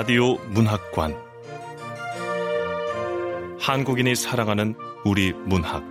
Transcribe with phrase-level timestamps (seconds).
[0.00, 1.14] 라디오 문학관
[3.60, 4.74] 한국인이 사랑하는
[5.04, 5.84] 우리 문학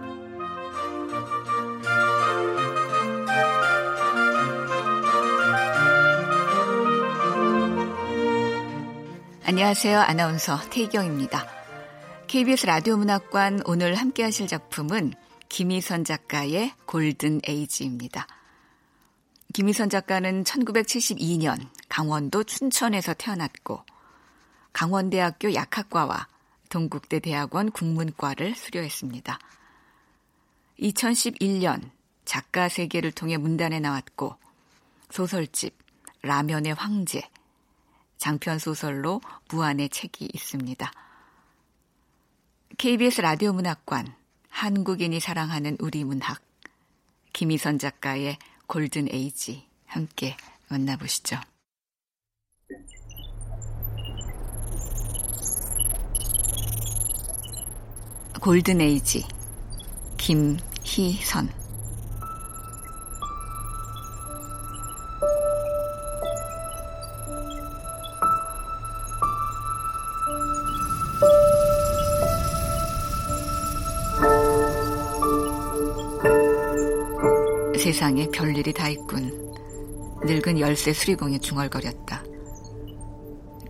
[9.45, 9.99] 안녕하세요.
[9.99, 11.45] 아나운서 태희경입니다.
[12.25, 15.13] KBS 라디오 문학관 오늘 함께 하실 작품은
[15.49, 18.25] 김희선 작가의 골든 에이지입니다.
[19.53, 23.83] 김희선 작가는 1972년 강원도 춘천에서 태어났고
[24.73, 26.27] 강원대학교 약학과와
[26.69, 29.39] 동국대 대학원 국문과를 수료했습니다.
[30.79, 31.89] 2011년
[32.25, 34.35] 작가 세계를 통해 문단에 나왔고
[35.09, 35.75] 소설집
[36.21, 37.21] 라면의 황제,
[38.17, 40.91] 장편 소설로 무한의 책이 있습니다.
[42.77, 44.13] KBS 라디오 문학관
[44.49, 46.41] 한국인이 사랑하는 우리 문학
[47.33, 51.39] 김희선 작가의 골든 에이지 함께 만나보시죠.
[58.39, 59.25] 골든 에이지
[60.17, 61.49] 김희선
[77.79, 79.53] 세상에 별일이 다 있군.
[80.23, 82.23] 늙은 열쇠 수리공이 중얼거렸다.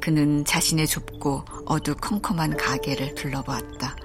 [0.02, 3.95] 그는 자신의 좁고 어두컴컴한 가게를 둘러보았다.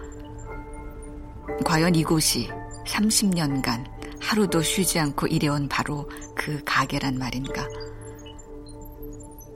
[1.64, 2.48] 과연 이곳이
[2.86, 3.84] 30년간
[4.20, 7.66] 하루도 쉬지 않고 일해온 바로 그 가게란 말인가.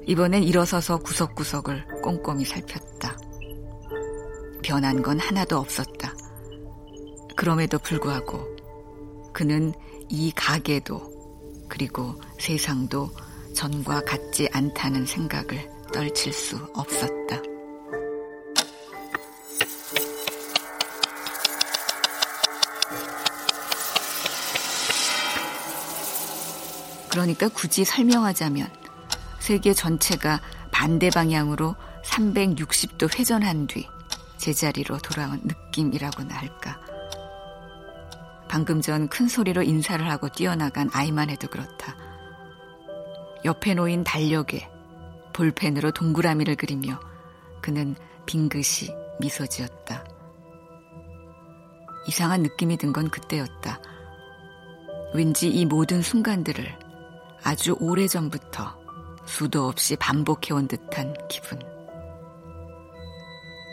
[0.07, 3.17] 이번엔 일어서서 구석구석을 꼼꼼히 살폈다.
[4.63, 6.15] 변한 건 하나도 없었다.
[7.37, 8.45] 그럼에도 불구하고
[9.33, 9.73] 그는
[10.09, 13.11] 이 가게도 그리고 세상도
[13.55, 17.41] 전과 같지 않다는 생각을 떨칠 수 없었다.
[27.19, 28.69] 그러니까 굳이 설명하자면
[29.41, 30.41] 세계 전체가
[30.71, 31.75] 반대 방향으로
[32.05, 33.89] 360도 회전한 뒤
[34.37, 36.79] 제자리로 돌아온 느낌이라고나 할까.
[38.49, 41.97] 방금 전 큰 소리로 인사를 하고 뛰어나간 아이만 해도 그렇다.
[43.45, 44.71] 옆에 놓인 달력에
[45.33, 47.01] 볼펜으로 동그라미를 그리며
[47.61, 47.97] 그는
[48.27, 50.05] 빙긋이 미소 지었다.
[52.07, 53.81] 이상한 느낌이 든 건 그때였다.
[55.15, 56.87] 왠지 이 모든 순간들을
[57.49, 58.77] 아주 오래전부터
[59.25, 61.59] 수도 없이 반복해온 듯한 기분.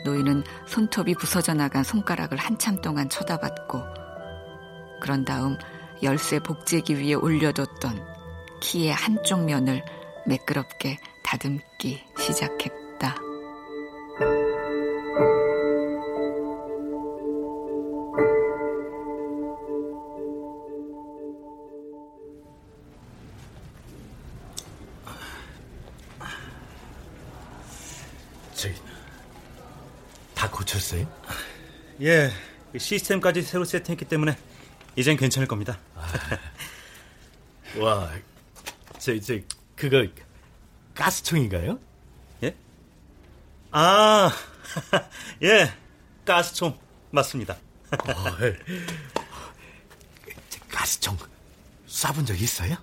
[0.06, 3.82] 노인은 손톱이 부서져 나간 손가락을 한참 동안 쳐다봤고,
[5.02, 5.58] 그런 다음
[6.02, 8.02] 열쇠 복제기 위에 올려뒀던
[8.62, 9.84] 키의 한쪽 면을
[10.26, 13.25] 매끄럽게 다듬기 시작했다.
[32.06, 32.30] 예,
[32.78, 34.38] 시스템까지 새로 세팅했기 때문에
[34.94, 35.76] 이젠 괜찮을 겁니다.
[37.80, 38.12] 와,
[39.00, 39.34] 저, 저,
[39.74, 40.06] 그거
[40.94, 41.80] 가스총인가요?
[42.44, 42.54] 예?
[43.72, 44.30] 아,
[45.42, 45.72] 예,
[46.24, 46.78] 가스총
[47.10, 47.56] 맞습니다.
[47.90, 48.36] 어,
[50.70, 51.16] 가스총
[51.88, 52.76] 쏴본 적 있어요?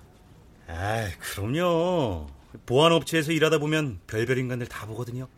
[0.68, 2.28] 아, 그럼요.
[2.66, 5.28] 보안업체에서 일하다 보면 별별 인간들 다 보거든요.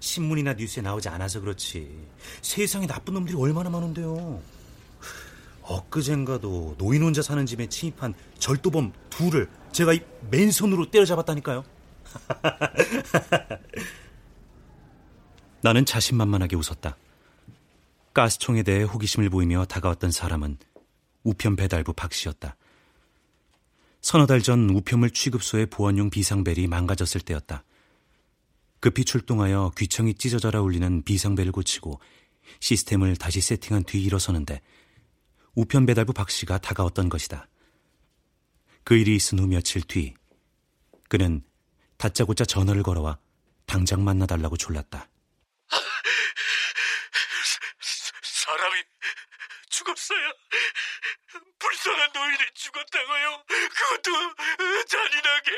[0.00, 2.06] 신문이나 뉴스에 나오지 않아서 그렇지.
[2.42, 4.42] 세상에 나쁜 놈들이 얼마나 많은데요.
[5.62, 10.00] 엊그젠가도 노인 혼자 사는 집에 침입한 절도범 둘을 제가 이
[10.30, 11.64] 맨손으로 때려잡았다니까요.
[15.62, 16.96] 나는 자신만만하게 웃었다.
[18.14, 20.56] 가스총에 대해 호기심을 보이며 다가왔던 사람은
[21.22, 22.56] 우편 배달부 박 씨였다.
[24.00, 27.62] 서너 달 전 우편물 취급소의 보안용 비상벨이 망가졌을 때였다.
[28.80, 32.00] 급히 출동하여 귀청이 찢어져라 울리는 비상벨을 고치고
[32.60, 34.60] 시스템을 다시 세팅한 뒤 일어서는데
[35.54, 37.46] 우편 배달부 박 씨가 다가왔던 것이다.
[38.84, 40.14] 그 일이 있은 후 며칠 뒤
[41.08, 41.42] 그는
[41.98, 43.18] 다짜고짜 전화를 걸어와
[43.66, 45.08] 당장 만나달라고 졸랐다.
[48.22, 48.82] 사람이
[49.68, 50.32] 죽었어요.
[51.58, 53.44] 불쌍한 노인이 죽었다고요.
[53.46, 54.34] 그것도
[54.88, 55.50] 잔인하게.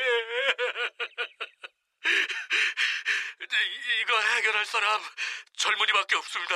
[4.03, 5.01] 이거 해결할 사람
[5.55, 6.55] 젊은이밖에 없습니다.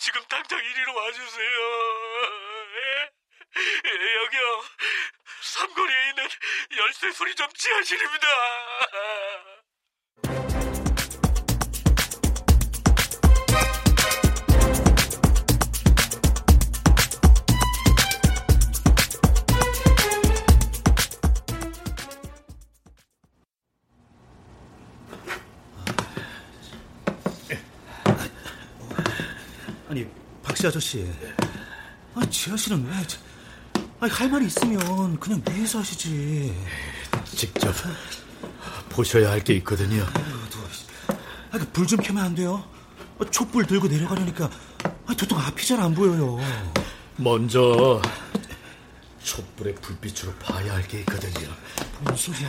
[0.00, 1.58] 지금 당장 이리로 와주세요.
[2.76, 3.10] 예?
[4.22, 4.64] 여기요.
[5.42, 6.28] 삼거리에 있는
[6.78, 8.26] 열쇠 수리점 지하실입니다.
[30.56, 31.06] 박씨 아저씨,
[32.14, 32.92] 아 지하실은 왜?
[34.00, 36.54] 아니 할 말이 있으면 그냥 위에서 하시지.
[37.26, 37.74] 직접
[38.88, 40.02] 보셔야 할 게 있거든요.
[41.52, 42.64] 아, 불 좀 켜면 안 돼요?
[43.18, 44.48] 아, 촛불 들고 내려가려니까
[45.06, 46.38] 아, 도통 앞이 잘 안 보여요.
[47.16, 48.00] 먼저
[49.22, 51.48] 촛불의 불빛으로 봐야 할 게 있거든요.
[52.00, 52.48] 뭔 소리야?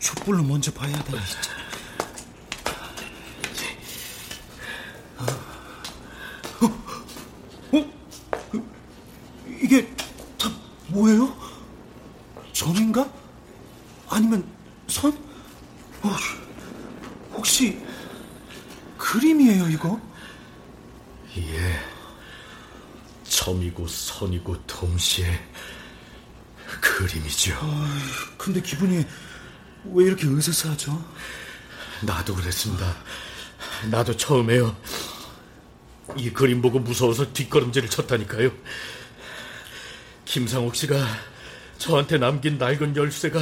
[0.00, 1.12] 촛불로 먼저 봐야 돼.
[1.12, 1.50] 진짜.
[5.18, 6.66] 어?
[6.66, 7.92] 어?
[9.60, 9.86] 이게
[10.38, 10.50] 다
[10.88, 11.34] 뭐예요?
[12.52, 13.10] 점인가?
[14.08, 14.44] 아니면
[14.88, 15.12] 선?
[16.02, 16.10] 어,
[17.42, 17.76] 혹시
[18.96, 20.00] 그림이에요, 이거?
[21.36, 21.80] 예.
[23.24, 25.44] 점이고 선이고 동시에
[26.80, 27.58] 그림이죠.
[28.38, 29.04] 근데 기분이
[29.86, 31.04] 왜 이렇게 으스스하죠?
[32.02, 32.94] 나도 그랬습니다.
[33.90, 34.76] 나도 처음에요.
[36.16, 38.52] 이 그림 보고 무서워서 뒷걸음질을 쳤다니까요.
[40.26, 41.04] 김상옥 씨가
[41.78, 43.40] 저한테 남긴 낡은 열쇠가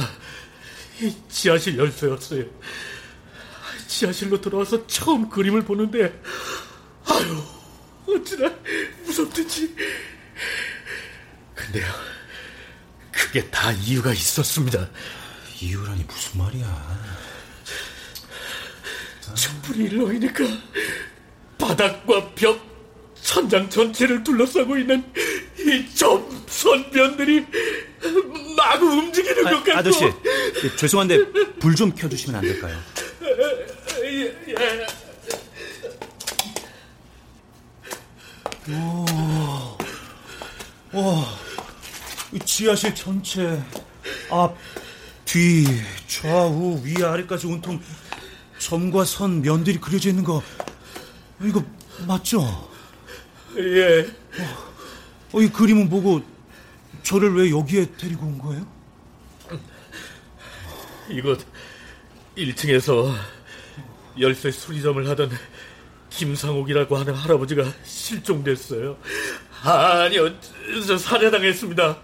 [1.01, 2.45] 이 지하실 열쇠였어요.
[3.95, 6.19] 지하실로 들어와서 처음 그림을 보는데
[7.05, 7.43] 아유
[8.07, 8.51] 어찌나
[9.05, 9.75] 무섭든지.
[11.53, 11.85] 근데요,
[13.11, 14.89] 그게 다 이유가 있었습니다.
[15.61, 17.11] 이유라니 무슨 말이야?
[19.35, 20.43] 촛불이 일어오니까
[21.57, 22.59] 바닥과 벽,
[23.21, 25.03] 천장 전체를 둘러싸고 있는
[25.59, 27.45] 이 점선변들이
[28.57, 31.17] 마구 움직이는 것 같고 아저씨, 예, 죄송한데
[31.59, 32.77] 불 좀 켜주시면 안 될까요?
[34.11, 34.87] 예, 예.
[40.93, 41.25] 와,
[42.33, 43.61] 이 지하실 전체
[44.29, 44.57] 앞,
[45.23, 45.65] 뒤,
[46.07, 47.81] 좌우, 위, 아래까지 온통
[48.59, 50.43] 점과 선, 면들이 그려져 있는 거
[51.41, 51.63] 이거
[52.05, 52.69] 맞죠?
[53.57, 54.05] 예.
[55.31, 56.21] 어, 이 그림은 보고
[57.03, 58.67] 저를 왜 여기에 데리고 온 거예요?
[61.09, 61.45] 이곳
[62.37, 63.13] 1층에서
[64.21, 65.31] 열쇠 수리점을 하던
[66.09, 68.97] 김상옥이라고 하는 할아버지가 실종됐어요.
[69.63, 70.31] 아니요,
[70.85, 71.97] 저 살해당했습니다.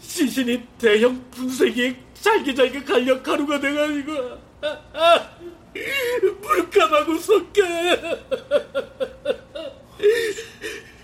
[0.00, 4.12] 시신이 대형 분쇄기에 잘게잘게 갈려 가루가 돼가지고
[6.42, 7.62] 물감하고 섞여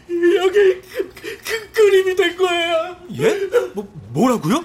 [0.08, 2.96] 여기 그, 그 그림이 된 거예요.
[3.18, 3.46] 예?
[3.74, 4.64] 뭐 뭐라고요?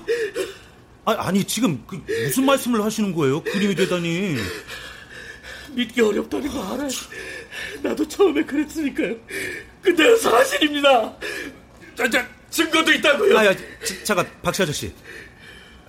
[1.05, 3.43] 아, 아니 지금 그 무슨 말씀을 하시는 거예요?
[3.43, 4.37] 그림이 되다니.
[5.73, 6.89] 믿기 어렵다는 거 알아요.
[7.81, 9.15] 나도 처음에 그랬으니까요.
[9.81, 11.13] 근데 사실입니다.
[11.95, 13.37] 자, 자, 증거도 있다고요.
[13.37, 13.63] 아, 야, 자,
[14.03, 14.93] 잠깐 박씨 아저씨.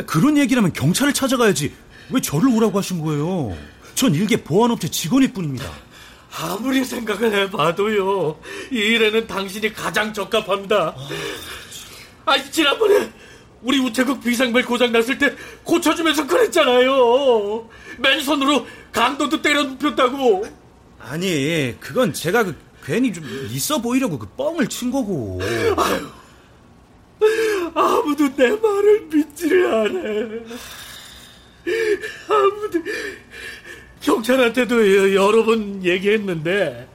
[0.06, 1.72] 그런 얘기라면 경찰을 찾아가야지.
[2.10, 3.56] 왜 저를 오라고 하신 거예요?
[3.94, 5.70] 전 일개 보안업체 직원일 뿐입니다.
[6.34, 8.40] 아무리 생각을 해봐도요.
[8.70, 10.94] 이 일에는 당신이 가장 적합합니다.
[12.24, 13.12] 아, 지난번에
[13.62, 17.68] 우리 우체국 비상벨 고장 났을 때 고쳐주면서 그랬잖아요.
[17.98, 20.44] 맨손으로 강도도 때려 눕혔다고.
[20.98, 25.40] 아니, 그건 제가 그 괜히 좀 있어 보이려고 그 뻥을 친 거고.
[27.74, 30.00] 아무도 내 말을 믿지를 않아.
[32.28, 32.82] 아무도
[34.00, 36.88] 경찰한테도 여러 번 얘기했는데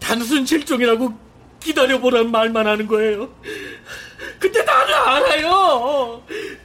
[0.00, 1.12] 단순 실종이라고
[1.60, 3.34] 기다려보라는 말만 하는 거예요.
[4.44, 6.22] 근데 나는 알아요.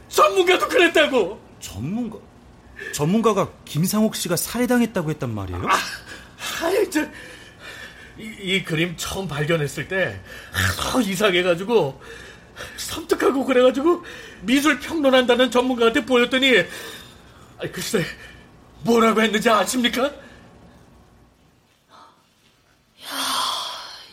[0.09, 1.41] 전문가도 그랬다고.
[1.61, 2.17] 전문가
[2.91, 5.65] 전문가가 김상옥 씨가 살해당했다고 했단 말이에요?
[6.61, 7.03] 아니, 저,
[8.17, 10.19] 이, 이 그림 처음 발견했을 때,
[10.77, 12.01] 더 이상해가지고,
[12.75, 14.03] 섬뜩하고 그래가지고,
[14.41, 16.57] 미술 평론한다는 전문가한테 보였더니,
[17.59, 18.03] 아니, 글쎄,
[18.83, 20.11] 뭐라고 했는지 아십니까?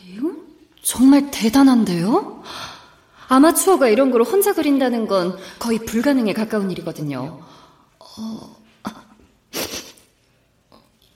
[0.08, 0.46] 이건
[0.82, 2.36] 정말 대단한데요?
[3.28, 7.40] 아마추어가 이런 걸 혼자 그린다는 건 거의 불가능에 가까운 일이거든요.
[7.98, 9.04] 어, 아,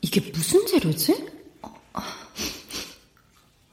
[0.01, 1.29] 이게 무슨 재료지?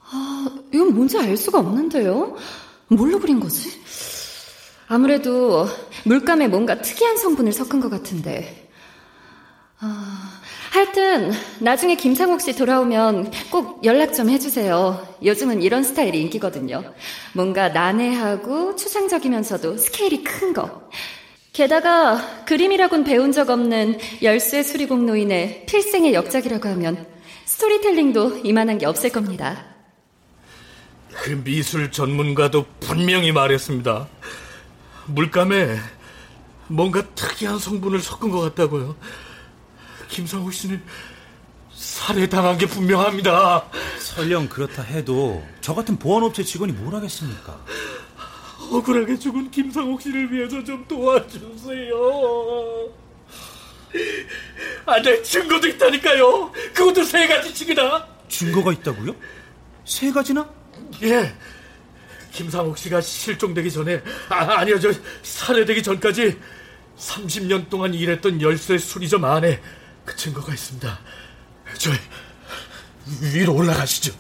[0.10, 2.36] 아, 이건 뭔지 알 수가 없는데요?
[2.88, 3.70] 뭘로 그린 거지?
[4.88, 5.68] 아무래도
[6.06, 8.70] 물감에 뭔가 특이한 성분을 섞은 것 같은데.
[9.80, 10.37] 아,
[10.78, 15.18] 하여튼 나중에 김상옥 씨 돌아오면 꼭 연락 좀 해주세요.
[15.24, 16.94] 요즘은 이런 스타일이 인기거든요.
[17.34, 20.88] 뭔가 난해하고 추상적이면서도 스케일이 큰 거.
[21.52, 27.08] 게다가 그림이라곤 배운 적 없는 열쇠 수리공 노인의 필생의 역작이라고 하면
[27.46, 29.66] 스토리텔링도 이만한 게 없을 겁니다.
[31.12, 34.08] 그 미술 전문가도 분명히 말했습니다.
[35.08, 35.76] 물감에
[36.68, 38.96] 뭔가 특이한 성분을 섞은 것 같다고요.
[40.10, 40.82] 김상우 씨는
[41.74, 43.70] 살해당한 게 분명합니다.
[44.00, 47.60] 설령 그렇다 해도 저 같은 보안업체 직원이 뭘 하겠습니까?
[48.72, 51.94] 억울하게 죽은 김상옥 씨를 위해서 좀 도와주세요.
[54.86, 56.52] 아, 내 증거도 있다니까요.
[56.74, 58.08] 그것도 세 가지씩이나.
[58.28, 59.16] 증거가 있다고요?
[59.86, 60.50] 세 가지나?
[61.04, 61.34] 예.
[62.32, 64.92] 김상옥 씨가 실종되기 전에, 아, 아니요, 저,
[65.24, 66.38] 살해되기 전까지
[66.98, 69.62] 30년 동안 일했던 열쇠 수리점 안에
[70.08, 71.00] 그 증거가 있습니다.
[71.78, 71.92] 저,
[73.34, 74.14] 위로 올라가시죠.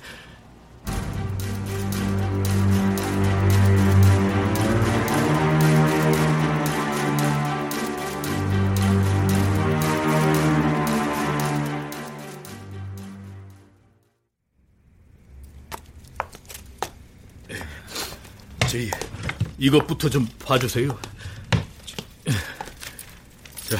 [18.70, 18.92] 저희
[19.58, 21.00] 이것부터 좀 봐주세요.
[23.70, 23.78] 자,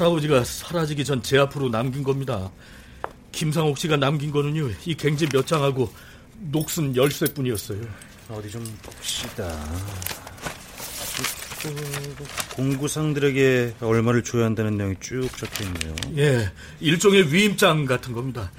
[0.00, 2.50] 할아버지가 사라지기 전 제 앞으로 남긴 겁니다.
[3.32, 5.90] 김상옥 씨가 남긴 거는요, 이 갱지 몇 장하고
[6.50, 7.80] 녹슨 열쇠뿐이었어요.
[8.28, 9.50] 어디 좀 봅시다.
[12.54, 15.94] 공구상들에게 얼마를 줘야 한다는 내용이 쭉 적혀 있네요.
[16.16, 16.50] 예,
[16.80, 18.52] 일종의 위임장 같은 겁니다.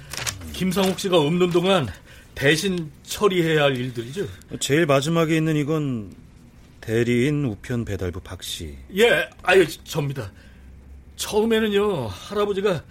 [0.52, 1.88] 김상옥 씨가 없는 동안
[2.34, 4.26] 대신 처리해야 할 일들이죠.
[4.60, 6.12] 제일 마지막에 있는 이건
[6.80, 8.74] 대리인 우편 배달부 박 씨.
[8.96, 10.30] 예, 아유, 접니다.
[11.18, 12.82] 처음에는요, 할아버지가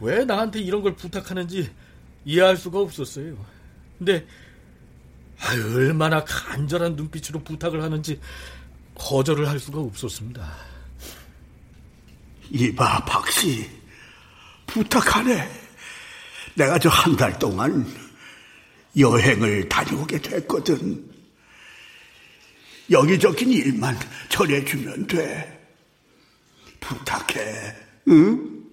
[0.00, 1.70] 왜 나한테 이런 걸 부탁하는지
[2.24, 3.36] 이해할 수가 없었어요.
[3.98, 4.26] 근데,
[5.40, 8.20] 아유, 얼마나 간절한 눈빛으로 부탁을 하는지
[8.94, 10.50] 거절을 할 수가 없었습니다.
[12.50, 13.68] 이봐, 박씨.
[14.66, 15.48] 부탁하네.
[16.54, 17.86] 내가 저 한 달 동안
[18.98, 21.08] 여행을 다녀오게 됐거든.
[22.90, 23.96] 여기저기 일만
[24.30, 25.57] 처리해주면 돼.
[26.88, 27.74] 부탁해,
[28.08, 28.64] 응?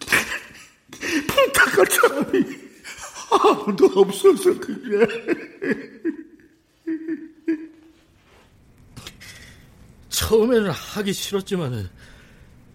[0.90, 2.44] 부탁할 사람이
[3.30, 5.06] 아무도 없어서 그래.
[10.10, 11.88] 처음에는 하기 싫었지만은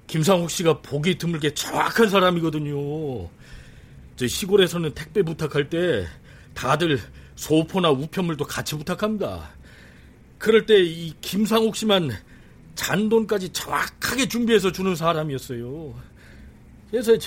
[0.08, 3.30] 김상욱 씨가 보기 드물게 정확한 사람이거든요.
[4.16, 6.08] 저 시골에서는 택배 부탁할 때
[6.54, 7.00] 다들
[7.36, 9.52] 소포나 우편물도 같이 부탁합니다.
[10.40, 12.12] 그럴 때 이 김상욱 씨만
[12.76, 15.96] 잔돈까지 정확하게 준비해서 주는 사람이었어요.
[16.92, 17.18] 그래서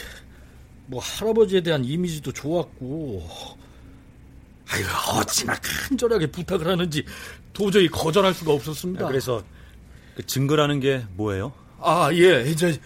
[0.86, 3.58] 뭐 할아버지에 대한 이미지도 좋았고
[4.70, 7.04] 아유 어찌나 간절하게 부탁을 하는지
[7.52, 9.04] 도저히 거절할 수가 없었습니다.
[9.04, 9.42] 아, 그래서
[10.14, 11.52] 그 증거라는 게 뭐예요?
[11.80, 12.44] 아, 예.
[12.48, 12.80] 이제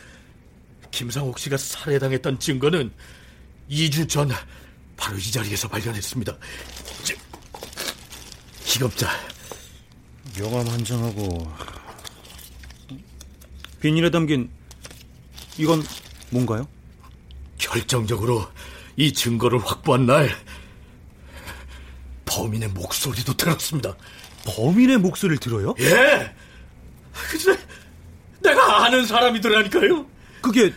[0.90, 2.92] 김상옥 씨가 살해당했던 증거는
[3.70, 4.30] 2주 전
[4.96, 6.36] 바로 이 자리에서 발견했습니다.
[8.64, 9.08] 기겁자.
[10.36, 11.50] 명함 한 장하고
[13.82, 14.48] 비닐에 담긴
[15.58, 15.82] 이건
[16.30, 16.68] 뭔가요?
[17.58, 18.46] 결정적으로
[18.96, 20.30] 이 증거를 확보한 날
[22.24, 23.96] 범인의 목소리도 들었습니다.
[24.46, 25.74] 범인의 목소리를 들어요?
[25.80, 26.32] 예.
[27.12, 27.58] 그래,
[28.40, 30.06] 내가 아는 사람이더라니까요.
[30.40, 30.72] 그게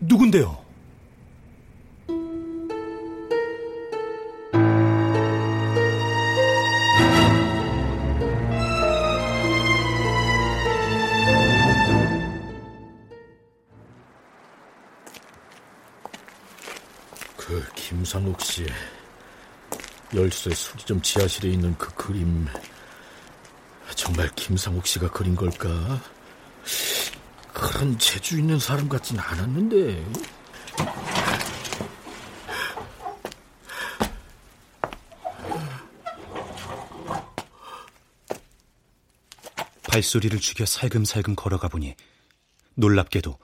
[0.00, 0.61] 누군데요?
[17.52, 18.64] 그 김상욱 씨
[20.14, 22.46] 열쇠 수리점 지하실에 있는 그 그림
[23.94, 26.00] 정말 김상욱 씨가 그린 걸까?
[27.52, 30.02] 그런 재주 있는 사람 같진 않았는데.
[39.82, 41.96] 발소리를 죽여 살금살금 걸어가 보니
[42.76, 43.38] 놀랍게도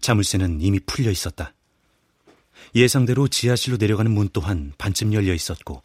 [0.00, 1.54] 자물쇠는 이미 풀려 있었다.
[2.74, 5.82] 예상대로 지하실로 내려가는 문 또한 반쯤 열려 있었고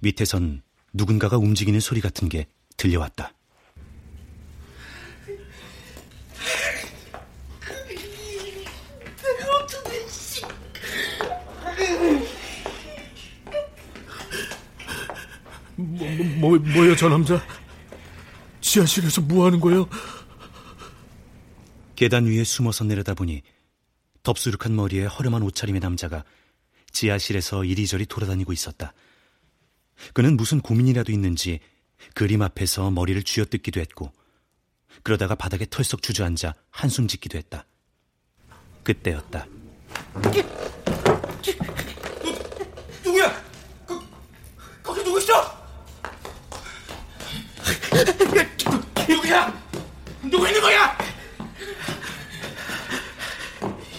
[0.00, 2.46] 밑에선 누군가가 움직이는 소리 같은 게
[2.76, 3.32] 들려왔다.
[15.76, 16.08] 뭐,
[16.38, 17.42] 뭐, 뭐야, 저 남자?
[18.60, 19.88] 지하실에서 뭐 하는 거예요?
[21.96, 23.42] 계단 위에 숨어서 내려다보니
[24.24, 26.24] 덥수룩한 머리에 허름한 옷차림의 남자가
[26.90, 28.92] 지하실에서 이리저리 돌아다니고 있었다.
[30.12, 31.60] 그는 무슨 고민이라도 있는지
[32.14, 34.12] 그림 앞에서 머리를 쥐어뜯기도 했고
[35.02, 37.66] 그러다가 바닥에 털썩 주저앉아 한숨 짓기도 했다.
[38.82, 39.46] 그때였다.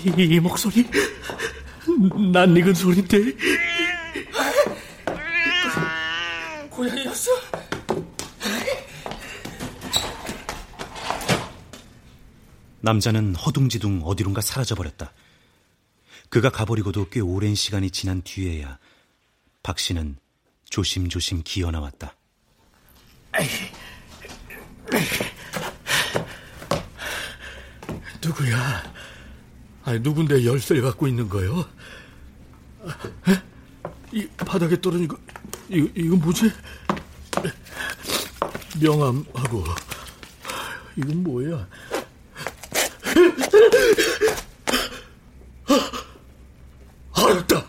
[0.06, 0.86] 이, 이 목소리
[2.32, 3.18] 난 익은 소리인데
[6.70, 7.32] 고양이였어?
[12.82, 15.12] 남자는 허둥지둥 어디론가 사라져버렸다.
[16.30, 18.78] 그가 가버리고도 꽤 오랜 시간이 지난 뒤에야
[19.64, 20.18] 박 씨는
[20.70, 22.16] 조심조심 기어나왔다.
[28.24, 28.95] 누구야?
[29.86, 31.64] 아니, 누군데 열쇠를 갖고 있는 거요?
[34.12, 35.16] 이 바닥에 떨어진 거,
[35.70, 36.52] 이거, 이거 뭐지?
[38.82, 39.64] 명함하고,
[40.98, 41.68] 이건 뭐야?
[47.14, 47.65] 알았다!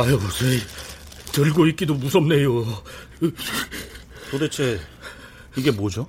[0.00, 0.58] 아유, 무슨
[1.32, 2.64] 들고 있기도 무섭네요.
[4.30, 4.80] 도대체
[5.56, 6.08] 이게 뭐죠?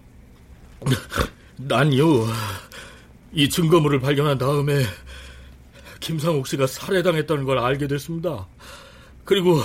[1.57, 2.27] 난요,
[3.33, 4.85] 이 증거물을 발견한 다음에
[5.99, 8.47] 김상욱 씨가 살해당했다는 걸 알게 됐습니다.
[9.25, 9.61] 그리고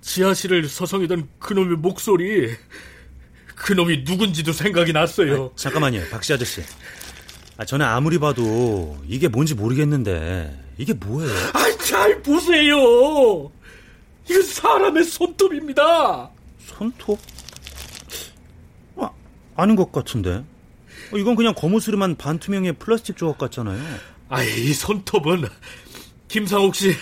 [0.00, 2.50] 지하실을 서성이던 그놈의 목소리,
[3.56, 5.46] 그놈이 누군지도 생각이 났어요.
[5.52, 6.62] 아, 잠깐만요, 박씨 아저씨.
[7.56, 11.32] 아, 저는 아무리 봐도 이게 뭔지 모르겠는데 이게 뭐예요?
[11.52, 12.74] 아, 잘 보세요.
[14.28, 16.28] 이건 사람의 손톱입니다.
[16.58, 17.20] 손톱?
[18.96, 19.08] 아,
[19.54, 20.44] 아닌 것 같은데.
[21.12, 23.80] 어, 이건 그냥 거무스름한 반투명의 플라스틱 조각 같잖아요.
[24.28, 25.44] 아, 이 손톱은
[26.26, 26.96] 김상욱 씨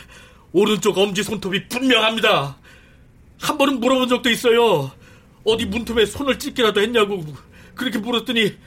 [0.53, 2.59] 오른쪽 엄지 손톱이 분명합니다.
[3.41, 4.93] 한 번은 물어본 적도 있어요.
[5.45, 7.25] 어디 문틈에 손을 찢기라도 했냐고
[7.75, 8.59] 그렇게 물었더니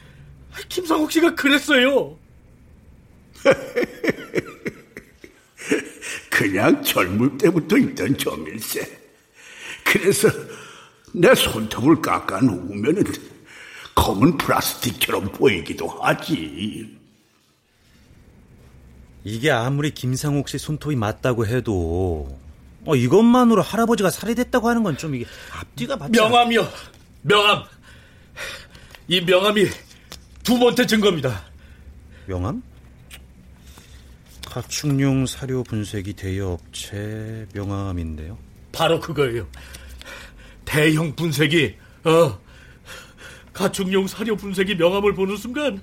[0.69, 2.17] 김상욱 씨가 그랬어요.
[6.29, 8.99] 그냥 젊을 때부터 있던 점일세.
[9.85, 10.29] 그래서
[11.13, 13.03] 내 손톱을 깎아 놓으면은
[13.95, 16.97] 검은 플라스틱처럼 보이기도 하지.
[19.23, 22.39] 이게 아무리 김상욱 씨 손톱이 맞다고 해도
[22.85, 26.67] 어, 이것만으로 할아버지가 살해됐다고 하는 건 좀 이게 앞뒤가 맞지 않- 명함이요.
[27.21, 27.63] 명함.
[29.07, 29.67] 이 명함이
[30.43, 31.45] 두 번째 증거입니다.
[32.25, 32.61] 명함?
[34.53, 38.37] 가축용 사료 분쇄기 대여 업체 명함인데요.
[38.71, 39.49] 바로 그거예요.
[40.63, 42.39] 대형 분쇄기, 어,
[43.51, 45.81] 가축용 사료 분쇄기 명함을 보는 순간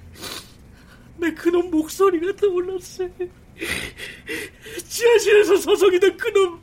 [1.16, 3.10] 내 그놈 목소리가 떠올랐어요.
[4.86, 6.62] 지하실에서 서성이던 그놈,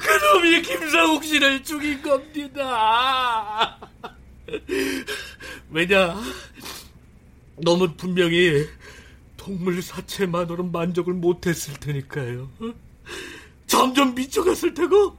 [0.00, 3.78] 그놈이 김상욱 씨를 죽인 겁니다.
[5.70, 6.20] 왜냐?
[7.62, 8.66] 너무 분명히
[9.44, 12.48] 동물 사체만으로 만족을 못했을 테니까요.
[13.66, 15.18] 점점 미쳐갔을 테고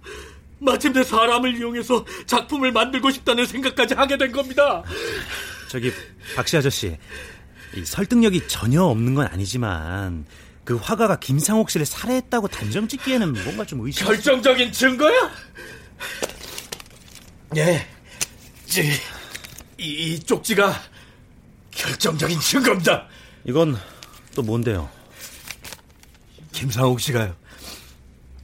[0.58, 4.84] 마침내 사람을 이용해서 작품을 만들고 싶다는 생각까지 하게 된 겁니다.
[5.70, 5.92] 저기
[6.36, 6.98] 박씨 아저씨
[7.76, 10.26] 이 설득력이 전혀 없는 건 아니지만
[10.64, 14.08] 그 화가가 김상옥 씨를 살해했다고 단정 짓기에는 뭔가 좀 의심.
[14.08, 15.32] 결정적인 증거야?
[17.58, 17.88] 예,
[19.78, 20.74] 이, 이 쪽지가
[21.70, 23.08] 결정적인 증거입니다.
[23.46, 23.78] 이건
[24.36, 24.90] 또 뭔데요?
[26.52, 27.36] 김상욱 씨가요.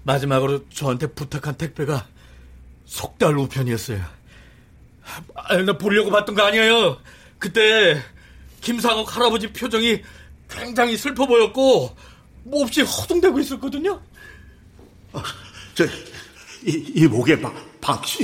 [0.03, 2.07] 마지막으로 저한테 부탁한 택배가
[2.85, 4.03] 속달 우편이었어요.
[5.35, 6.99] 아, 나 보려고 봤던 거 아니에요.
[7.37, 8.01] 그때
[8.61, 10.01] 김상욱 할아버지 표정이
[10.49, 11.95] 굉장히 슬퍼 보였고
[12.43, 14.01] 몹시 허둥대고 있었거든요.
[15.75, 15.85] 저,
[16.65, 18.23] 이, 이 목에 박, 박씨,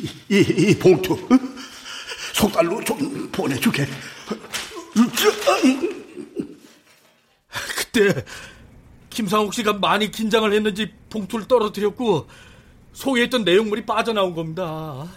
[0.00, 1.56] 이, 이, 이 봉투, 응?
[2.32, 3.86] 속달로 좀 보내주게.
[7.76, 8.24] 그때
[9.10, 12.26] 김상욱 씨가 많이 긴장을 했는지 봉투를 떨어뜨렸고
[12.92, 15.08] 속에 있던 내용물이 빠져나온 겁니다.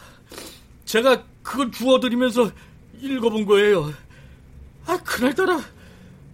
[0.86, 2.52] 제가 그걸 주워드리면서
[3.02, 3.94] 읽어본 거예요.
[4.86, 5.62] 아, 그날따라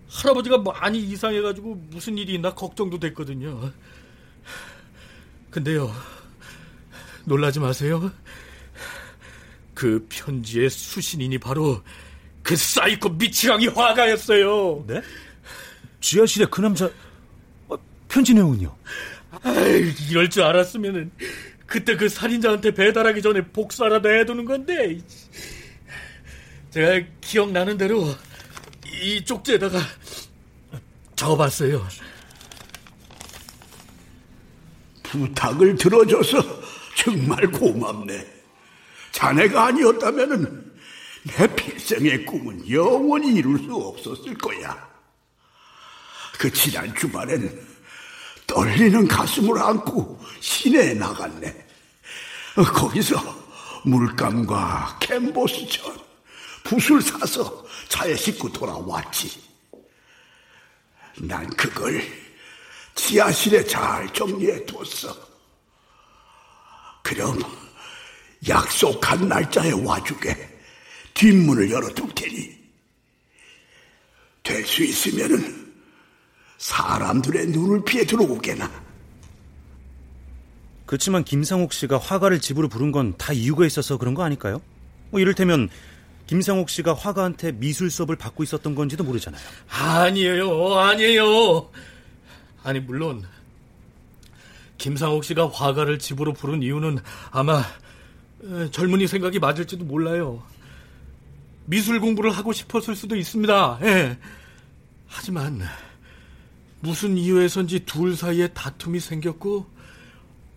[0.10, 3.72] 할아버지가 많이 이상해가지고 무슨 일이 있나 걱정도 됐거든요.
[5.50, 5.92] 근데요,
[7.26, 8.12] 놀라지 마세요.
[9.74, 11.82] 그 편지의 수신인이 바로
[12.44, 14.86] 그 사이코 미치광이 화가였어요.
[14.88, 15.02] 네?
[16.04, 16.90] 지하실에 그 남자
[17.70, 17.78] 어,
[18.10, 18.76] 편지 내용은요?
[19.42, 21.12] 아이, 이럴 줄 알았으면은
[21.66, 25.00] 그때 그 살인자한테 배달하기 전에 복사라도 해두는 건데
[26.72, 28.06] 제가 기억나는 대로
[29.02, 29.80] 이 쪽지에다가
[31.16, 31.88] 적어봤어요.
[35.04, 36.38] 부탁을 들어줘서
[36.98, 38.28] 정말 고맙네.
[39.14, 40.74] 자네가 아니었다면은
[41.38, 44.93] 내 필생의 꿈은 영원히 이룰 수 없었을 거야.
[46.38, 47.68] 그 지난 주말엔
[48.48, 51.68] 떨리는 가슴을 안고 시내에 나갔네.
[52.58, 53.44] 어, 거기서
[53.86, 56.00] 물감과 캔버스천,
[56.64, 59.42] 붓을 사서 차에 싣고 돌아왔지.
[61.20, 62.02] 난 그걸
[62.96, 65.16] 지하실에 잘 정리해 뒀어.
[67.02, 67.40] 그럼
[68.48, 70.60] 약속한 날짜에 와주게
[71.14, 72.64] 뒷문을 열어둘 테니
[74.44, 75.63] 될 수 있으면은
[76.58, 78.70] 사람들의 눈을 피해 들어오게나.
[80.86, 84.62] 그렇지만 김상옥 씨가 화가를 집으로 부른 건 다 이유가 있어서 그런 거 아닐까요?
[85.10, 85.70] 뭐 이를테면
[86.28, 89.42] 김상옥 씨가 화가한테 미술 수업을 받고 있었던 건지도 모르잖아요.
[89.70, 91.70] 아니에요, 아니에요.
[92.64, 93.24] 아니 물론
[94.78, 97.00] 김상옥 씨가 화가를 집으로 부른 이유는
[97.32, 97.64] 아마
[98.72, 100.44] 젊은이 생각이 맞을지도 몰라요.
[101.66, 103.80] 미술 공부를 하고 싶었을 수도 있습니다.
[103.84, 104.18] 예.
[105.08, 105.62] 하지만
[106.84, 109.72] 무슨 이유에선지 둘 사이에 다툼이 생겼고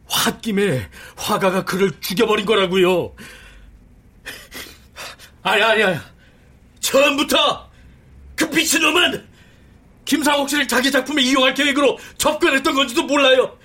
[0.09, 3.15] 홧김에 화가가 그를 죽여버린 거라고요.
[5.45, 6.05] 아야 아야
[6.81, 7.71] 처음부터
[8.35, 9.25] 그 미친놈은
[10.05, 13.57] 김상옥 씨를 자기 작품에 이용할 계획으로 접근했던 건지도 몰라요.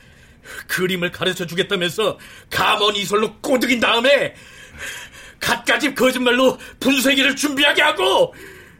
[0.68, 2.20] 그림을 가르쳐 주겠다면서
[2.52, 4.36] 감언 이설로 꼬드긴 다음에
[5.40, 8.36] 갖가지 거짓말로 분쇄기를 준비하게 하고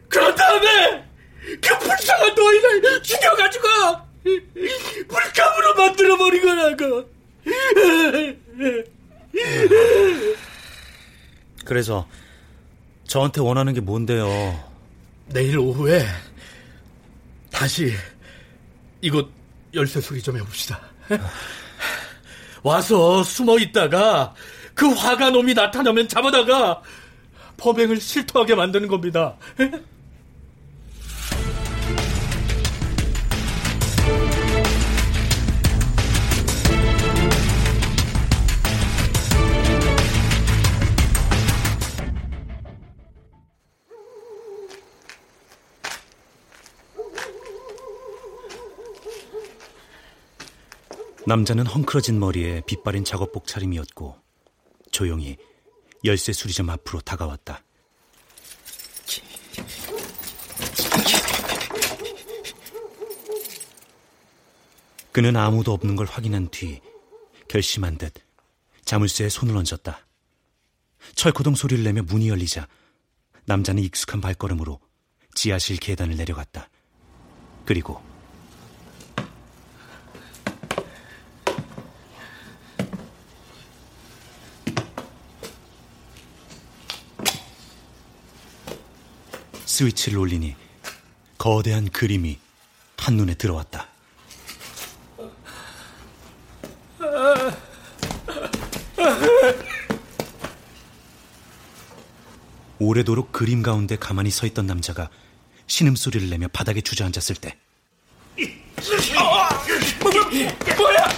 [0.08, 1.11] 그런 다음에
[1.60, 3.68] 그 불쌍한 노인을 죽여가지고
[5.08, 7.10] 물감으로 만들어버린 거라고.
[11.64, 12.06] 그래서
[13.06, 14.70] 저한테 원하는 게 뭔데요?
[15.26, 16.06] 내일 오후에
[17.50, 17.94] 다시
[19.00, 19.30] 이곳
[19.74, 20.80] 열쇠 소리 좀 해봅시다.
[22.62, 24.34] 와서 숨어 있다가
[24.74, 26.82] 그 화가 놈이 나타나면 잡아다가
[27.56, 29.36] 범행을 실토하게 만드는 겁니다.
[51.32, 54.18] 남자는 헝클어진 머리에 빗바린 작업복 차림이었고
[54.90, 55.38] 조용히
[56.04, 57.64] 열쇠 수리점 앞으로 다가왔다.
[65.10, 66.82] 그는 아무도 없는 걸 확인한 뒤
[67.48, 68.12] 결심한 듯
[68.84, 70.06] 자물쇠에 손을 얹었다.
[71.14, 72.68] 철코동 소리를 내며 문이 열리자
[73.46, 74.80] 남자는 익숙한 발걸음으로
[75.34, 76.68] 지하실 계단을 내려갔다.
[77.64, 78.02] 그리고
[89.82, 90.54] 스위치를 올리니
[91.38, 92.38] 거대한 그림이
[92.98, 93.88] 한눈에 들어왔다.
[102.78, 105.08] 오래도록 그림 가운데 가만히 서 있던 남자가
[105.66, 107.56] 신음소리를 내며 바닥에 주저앉았을 때
[110.76, 111.08] 뭐야?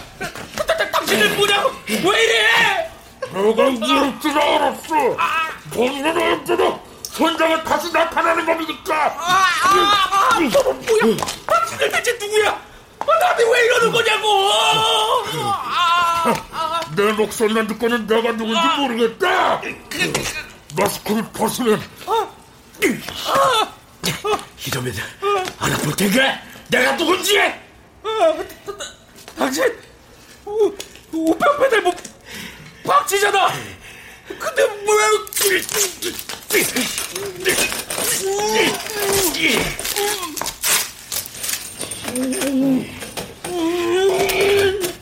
[0.92, 1.70] 당신은 뭐냐고?
[1.88, 2.90] 왜 이래?
[3.33, 5.16] 내가 이럴 줄 알았어.
[5.70, 6.84] 본인은 언제나
[7.14, 9.14] 선장은 다시 나타나는 겁니까?
[9.16, 11.16] 아, 아, 아, 뭐야?
[11.46, 12.50] 당신들 대체 누구야?
[12.98, 14.50] 아, 나한테 왜 이러는 거냐고!
[16.96, 19.61] 내 목소리만 듣고는 내가 누군지 모르겠다.
[20.77, 21.81] 마스크를 벗으면
[24.66, 24.94] 이러면
[25.61, 26.38] 알아볼 텐가?
[26.68, 27.40] 내가 누군지?
[29.38, 29.64] 당신
[30.46, 30.74] 우,
[31.12, 31.94] 우편 배달 뭐
[32.85, 33.53] 박쥐잖아.
[34.45, 35.15] 근데 왜?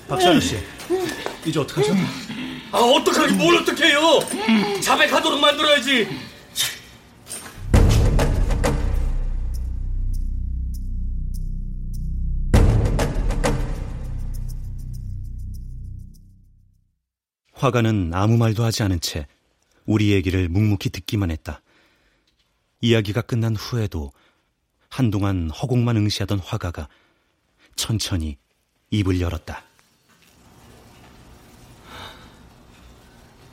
[0.08, 0.58] 박시 아저씨,
[1.44, 1.94] 이제 어떡하죠?
[2.72, 4.20] 아 어떡하긴 뭘 어떡해요?
[4.80, 6.08] 자백하도록 만들어야지.
[17.62, 19.28] 화가는 아무 말도 하지 않은 채
[19.86, 21.62] 우리 얘기를 묵묵히 듣기만 했다.
[22.80, 24.10] 이야기가 끝난 후에도
[24.88, 26.88] 한동안 허공만 응시하던 화가가
[27.76, 28.36] 천천히
[28.90, 29.62] 입을 열었다.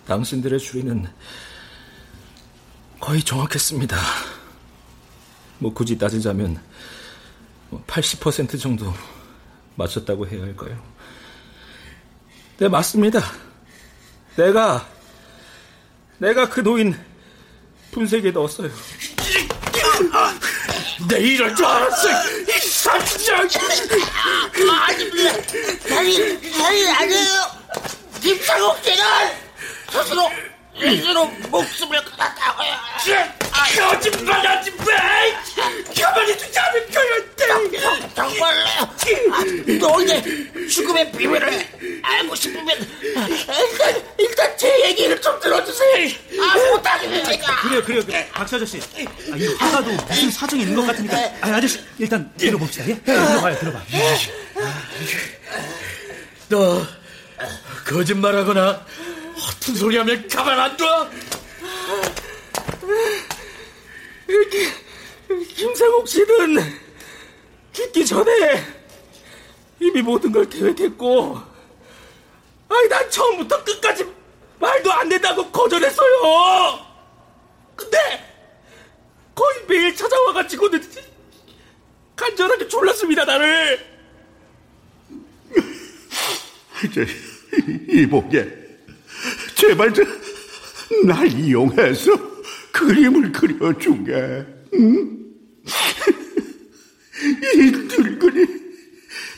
[0.07, 1.05] 당신들의 추리는
[2.99, 3.95] 거의 정확했습니다.
[5.59, 6.59] 뭐 굳이 따지자면
[7.85, 8.91] 80%뭐 정도
[9.75, 10.83] 맞췄다고 해야 할까요?
[12.57, 13.48] 네, 맞습니다.
[14.39, 14.87] 내가
[16.17, 16.97] 내가 그 노인
[17.91, 18.69] 분쇄기에 넣었어요.
[21.09, 22.09] 내 이럴 줄 알았어.
[22.09, 23.49] 이 삼장.
[24.81, 25.31] 아닙니다.
[25.97, 27.51] 아니, 아니 아니에요.
[28.21, 29.03] 김창옥 씨는
[29.91, 30.31] 스스로
[30.79, 33.38] 스스로 목숨을 끊었다고요.
[33.63, 34.85] 거짓말하지 마!
[36.01, 37.09] 가만히 두지 않을 거야!
[38.15, 38.65] 정말로요?
[39.31, 39.43] 아,
[39.79, 40.23] 너 이제
[40.69, 41.67] 죽음의 비밀을
[42.03, 42.67] 알고 싶으면
[43.01, 46.09] 일단, 일단 제 얘기를 좀 들어주세요.
[46.41, 47.61] 아, 못하겠으니까.
[47.61, 48.05] 그래요, 그래요.
[48.05, 48.25] 그래요.
[48.31, 48.77] 박사 아저씨.
[48.77, 51.17] 아, 이 화가도 무슨 사정이 있는 것 같으니까.
[51.41, 52.87] 아, 아저씨, 일단 들어봅시다.
[52.89, 52.99] 예?
[53.01, 53.81] 들어봐요, 들어봐.
[56.49, 56.85] 너
[57.85, 58.85] 거짓말하거나
[59.35, 61.09] 허튼 소리하면 가만 안 둬.
[65.55, 66.57] 김상옥 씨는
[67.73, 68.31] 죽기 전에
[69.79, 71.39] 이미 모든 걸 계획했고,
[72.67, 74.05] 아니, 난 처음부터 끝까지
[74.59, 76.85] 말도 안 된다고 거절했어요!
[77.75, 77.97] 근데,
[79.33, 80.81] 거의 매일 찾아와가지고는
[82.15, 83.79] 간절하게 졸랐습니다, 나를!
[86.93, 87.01] 저,
[87.89, 88.51] 이보게,
[89.55, 90.03] 제발 저,
[91.05, 92.38] 날 이용해서
[92.71, 94.13] 그림을 그려주게,
[94.73, 95.19] 응?
[97.55, 98.45] 이 늙은이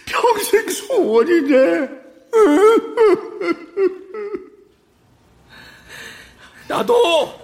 [0.06, 1.90] 평생 소원이네.
[6.68, 7.40] 나도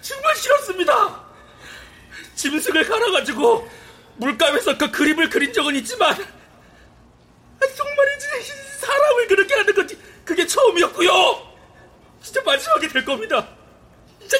[0.00, 1.26] 정말 싫었습니다.
[2.36, 3.68] 짐승을 갈아가지고
[4.18, 8.26] 물감에서 그 그림을 그린 적은 있지만 아, 정말이지
[8.80, 9.88] 사람을 그렇게 하는 건
[10.24, 11.10] 그게 처음이었고요.
[12.22, 13.48] 진짜 마지막이 될 겁니다.
[14.20, 14.38] 진짜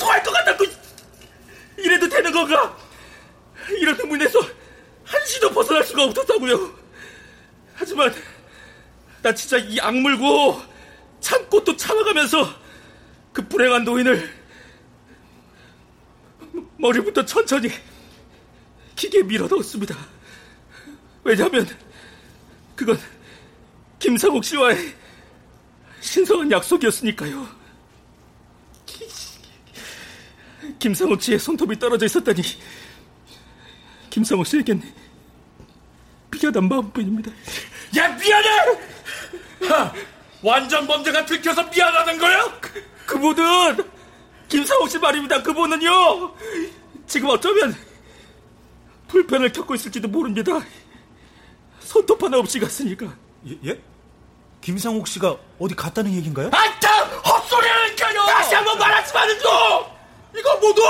[0.00, 0.64] 토할 것 같다고
[1.76, 2.76] 이래도 되는 건가?
[3.78, 4.40] 이런 의문에서
[5.04, 6.78] 한시도 벗어날 수가 없었다고요.
[7.74, 8.12] 하지만
[9.22, 10.62] 나 진짜 이 악물고
[11.20, 12.52] 참고 또 참아가면서
[13.32, 14.40] 그 불행한 노인을
[16.78, 17.70] 머리부터 천천히
[18.96, 19.96] 기계에 밀어 넣었습니다.
[21.22, 21.68] 왜냐하면
[22.74, 22.98] 그건
[23.98, 24.94] 김상욱 씨와의
[26.00, 27.59] 신성한 약속이었으니까요.
[30.80, 32.42] 김상욱 씨의 손톱이 떨어져 있었다니
[34.08, 34.82] 김상욱 씨에겐
[36.32, 37.30] 미안한 마음뿐입니다.
[37.98, 38.48] 야 미안해!
[39.68, 39.92] 하,
[40.42, 42.60] 완전 범죄가 들켜서 미안하는 거야?
[42.60, 43.90] 그, 그분은
[44.48, 45.42] 김상욱 씨 말입니다.
[45.42, 46.34] 그분은요
[47.06, 47.76] 지금 어쩌면
[49.08, 50.52] 불편을 겪고 있을지도 모릅니다.
[51.80, 53.14] 손톱 하나 없이 갔으니까.
[53.48, 53.58] 예?
[53.66, 53.80] 예?
[54.62, 56.48] 김상옥 씨가 어디 갔다는 얘기인가요?
[56.52, 58.26] 아따 헛소리하니까요!
[58.26, 59.89] 다시 한번 말하지만은요
[60.50, 60.82] 이거 모두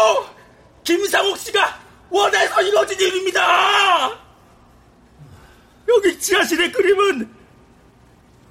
[0.85, 4.19] 김상욱 씨가 원해서 이루어진 일입니다.
[5.89, 7.35] 여기 지하실의 그림은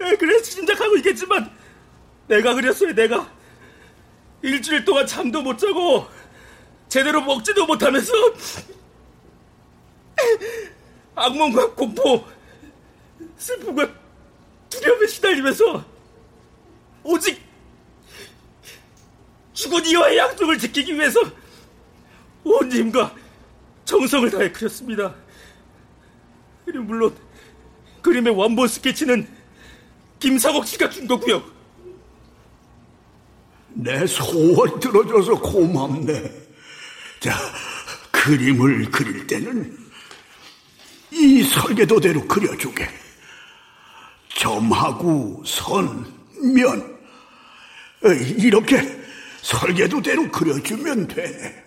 [0.01, 1.49] 에, 그래 짐작하고 있겠지만
[2.27, 3.29] 내가 그렸어요 내가
[4.41, 6.05] 일주일 동안 잠도 못 자고
[6.87, 8.13] 제대로 먹지도 못하면서
[11.15, 12.25] 악몽과 공포
[13.37, 13.89] 슬픔과
[14.69, 15.85] 두려움에 시달리면서
[17.03, 17.48] 오직
[19.59, 21.19] 죽은 이와의 약속을 지키기 위해서
[22.45, 23.13] 온 힘과
[23.83, 25.13] 정성을 다해 그렸습니다.
[26.65, 27.15] 그리고 물론
[28.01, 29.27] 그림의 원본 스케치는
[30.19, 31.43] 김상옥 씨가 준 거고요.
[33.73, 36.31] 내 소원 들어줘서 고맙네.
[37.19, 37.37] 자,
[38.11, 39.77] 그림을 그릴 때는
[41.11, 42.87] 이 설계도대로 그려주게.
[44.35, 46.05] 점하고 선,
[46.55, 46.97] 면
[48.05, 48.98] 어, 이렇게
[49.41, 51.65] 설계도대로 그려주면 돼.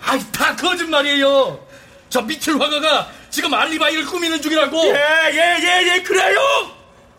[0.00, 1.66] 아이 다 거짓말이에요.
[2.08, 4.76] 저 미칠 화가가 지금 알리바이를 꾸미는 중이라고.
[4.86, 6.40] 예예예 예, 예, 그래요.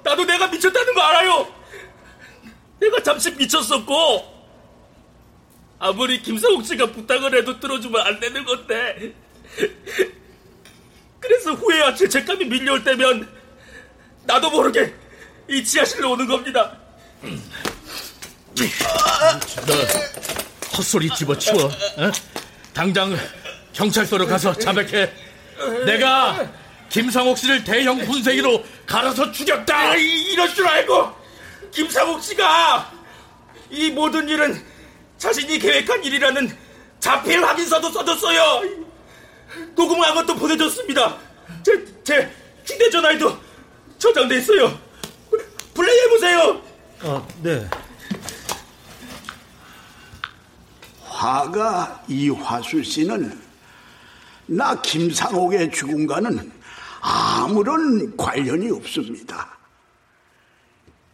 [0.04, 1.54] 나도 내가 미쳤다는 거 알아요.
[2.80, 4.36] 내가 잠시 미쳤었고
[5.80, 9.14] 아무리 김상욱 씨가 부탁을 해도 들어주면 안 되는 건데.
[11.20, 13.28] 그래서 후회와 죄책감이 밀려올 때면
[14.26, 14.94] 나도 모르게
[15.50, 16.78] 이 지하실로 오는 겁니다.
[18.56, 19.74] 너
[20.78, 21.66] 헛소리 집어치워.
[21.66, 22.12] 어?
[22.74, 23.18] 당장
[23.74, 25.12] 경찰서로 가서 자백해.
[25.86, 26.50] 내가
[26.90, 29.76] 김상옥 씨를 대형 분쇄기로 갈아서 죽였다.
[29.76, 31.14] 아, 이, 이럴 줄 알고
[31.72, 32.92] 김상욱 씨가
[33.70, 34.64] 이 모든 일은
[35.18, 36.58] 자신이 계획한 일이라는
[37.00, 38.62] 자필 확인서도 써줬어요.
[39.76, 41.18] 녹음한 것도 보내줬습니다.
[41.64, 42.32] 제, 제
[42.66, 43.38] 휴대전화에도
[43.98, 44.80] 저장돼 있어요.
[45.74, 46.62] 플레이 해보세요.
[47.02, 47.68] 아, 네.
[51.16, 53.40] 화가 이화수 씨는
[54.48, 56.52] 나 김상옥의 죽음과는
[57.00, 59.58] 아무런 관련이 없습니다.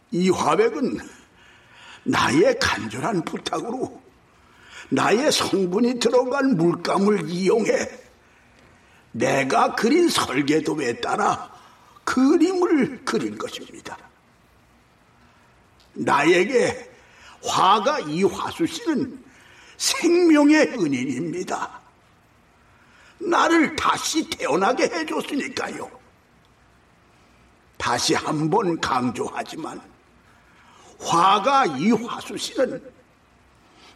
[0.09, 0.97] 이 화백은
[2.03, 4.01] 나의 간절한 부탁으로
[4.89, 7.71] 나의 성분이 들어간 물감을 이용해
[9.11, 11.51] 내가 그린 설계도에 따라
[12.03, 13.97] 그림을 그린 것입니다.
[15.93, 16.89] 나에게
[17.43, 19.31] 화가 이화수 씨는
[19.82, 21.82] 생명의 은인입니다.
[23.20, 25.89] 나를 다시 태어나게 해줬으니까요.
[27.78, 29.82] 다시 한 번 강조하지만
[31.00, 32.80] 화가 이화수 씨는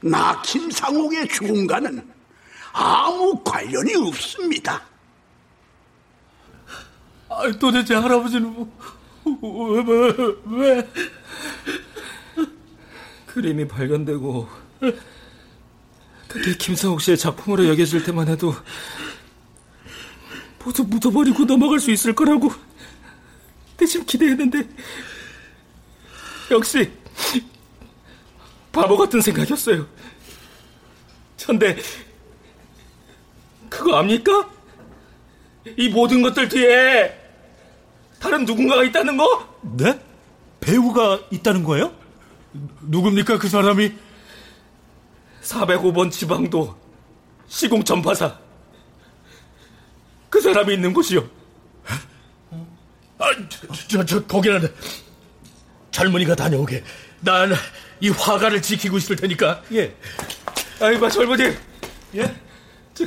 [0.02, 2.12] 나 김상옥의 죽음과는
[2.74, 4.82] 아무 관련이 없습니다.
[7.30, 8.56] 아, 도대체 할아버지는
[9.24, 10.14] 뭐, 왜, 왜,
[10.46, 10.90] 왜?
[13.28, 14.50] 그림이 발견되고
[16.36, 18.54] 그게 김상욱 씨의 작품으로 여겨질 때만 해도
[20.64, 22.52] 모두 묻어버리고 넘어갈 수 있을 거라고
[23.78, 24.68] 대신 기대했는데
[26.52, 26.92] 역시
[28.74, 29.88] 바보 같은 생각이었어요.
[31.38, 31.78] 전데
[33.70, 34.50] 그거 압니까?
[35.78, 37.18] 이 모든 것들 뒤에
[38.20, 39.56] 다른 누군가가 있다는 거?
[39.78, 39.98] 네?
[40.60, 41.94] 배우가 있다는 거예요?
[42.82, 43.94] 누굽니까 그 사람이?
[45.46, 46.76] 405번 지방도
[47.48, 48.38] 시공 전파사
[50.30, 51.26] 그 사람이 있는 곳이요.
[53.18, 54.74] 아, 저, 저, 저 거기는
[55.92, 56.84] 젊은이가 다녀오게.
[57.22, 57.52] 난
[58.02, 59.64] 이 화가를 지키고 있을 테니까.
[59.72, 59.96] 예.
[60.82, 61.44] 아이, 봐, 젊은이.
[62.16, 62.36] 예?
[62.94, 63.06] 저,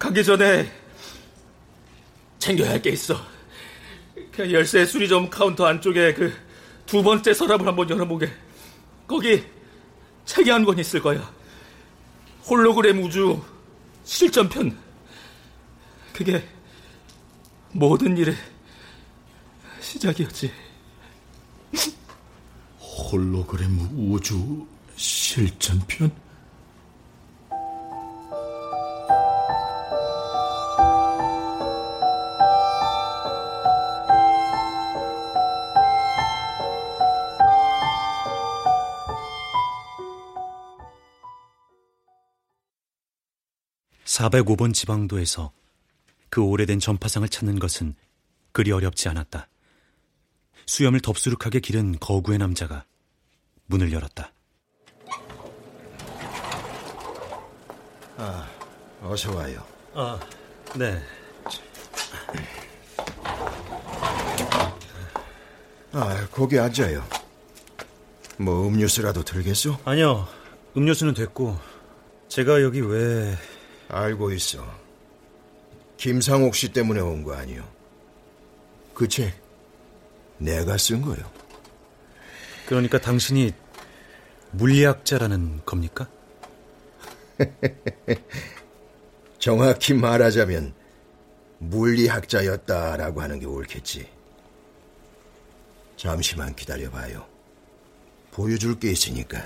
[0.00, 0.68] 가기 전에
[2.40, 3.24] 챙겨야 할 게 있어.
[4.32, 6.32] 그 열쇠 수리점 카운터 안쪽에 그
[6.86, 8.30] 두 번째 서랍을 한번 열어보게.
[9.06, 9.44] 거기
[10.24, 11.30] 책이 한 권 있을 거야.
[12.46, 13.42] 홀로그램 우주
[14.04, 14.76] 실전편.
[16.12, 16.46] 그게
[17.72, 18.34] 모든 일의
[19.80, 20.52] 시작이었지.
[22.78, 23.78] 홀로그램
[24.12, 26.10] 우주 실전편?
[44.24, 45.52] 405번 지방도에서
[46.30, 47.94] 그 오래된 전파상을 찾는 것은
[48.52, 49.48] 그리 어렵지 않았다.
[50.66, 52.84] 수염을 덥수룩하게 기른 거구의 남자가
[53.66, 54.32] 문을 열었다.
[58.16, 58.48] 아,
[59.02, 59.64] 어서 와요.
[59.92, 60.18] 아,
[60.76, 61.02] 네.
[65.92, 67.04] 아, 거기 앉아요.
[68.38, 69.78] 뭐 음료수라도 들겠소?
[69.84, 70.26] 아니요.
[70.76, 71.58] 음료수는 됐고
[72.28, 73.36] 제가 여기 왜
[73.94, 74.58] 알고 있어.
[75.96, 77.66] 김상옥 씨 때문에 온 거 아니요.
[78.94, 79.32] 그 책
[80.38, 81.18] 내가 쓴 거요.
[82.66, 83.52] 그러니까 당신이
[84.52, 86.08] 물리학자라는 겁니까?
[89.38, 90.74] 정확히 말하자면
[91.58, 94.08] 물리학자였다라고 하는 게 옳겠지.
[95.96, 97.24] 잠시만 기다려봐요.
[98.32, 99.40] 보여줄 게 있으니까.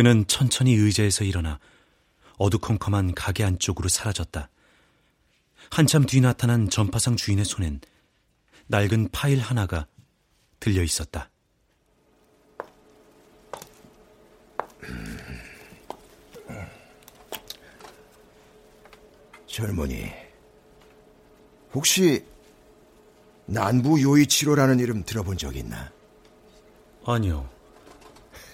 [0.00, 1.60] 그는 천천히 의자에서 일어나
[2.38, 4.48] 어두컴컴한 가게 안쪽으로 사라졌다.
[5.70, 7.82] 한참 뒤 나타난 전파상 주인의 손엔
[8.68, 9.86] 낡은 파일 하나가
[10.58, 11.28] 들려 있었다.
[19.46, 20.10] 젊은이,
[21.74, 22.24] 혹시
[23.44, 25.92] 난부 요이치로라는 이름 들어본 적 있나?
[27.04, 27.59] 아니요.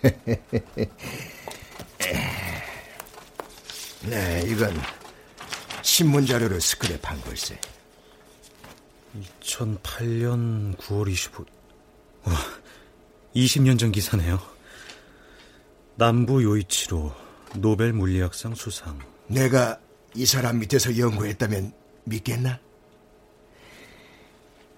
[4.09, 4.72] 네, 이건
[5.82, 7.59] 신문 자료를 스크랩한 걸세.
[9.42, 11.47] 2008년 9월 25일.
[12.24, 12.34] 와,
[13.34, 14.40] 20년 전 기사네요.
[15.97, 17.14] 남부 요이치로
[17.57, 18.99] 노벨 물리학상 수상.
[19.28, 19.78] 내가
[20.14, 21.72] 이 사람 밑에서 연구했다면
[22.05, 22.61] 믿겠나?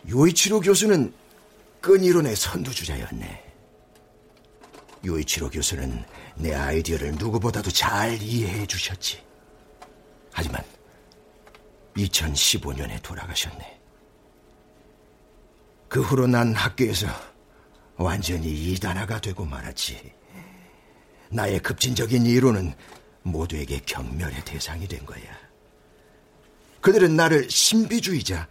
[0.09, 1.12] 요이치로 교수는
[1.81, 3.48] 끈이론의 선두주자였네.
[5.05, 6.05] 요이치로 교수는
[6.37, 9.23] 내 아이디어를 누구보다도 잘 이해해 주셨지.
[10.33, 10.63] 하지만
[11.97, 13.81] 2015년에 돌아가셨네.
[15.89, 17.07] 그 후로 난 학교에서
[17.97, 20.13] 완전히 이단화가 되고 말았지.
[21.31, 22.75] 나의 급진적인 이론은
[23.23, 25.21] 모두에게 경멸의 대상이 된 거야.
[26.81, 28.47] 그들은 나를 신비주의자,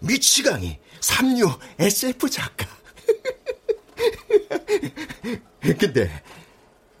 [0.00, 2.66] 미치광이, 삼류, SF 작가.
[5.78, 6.22] 근데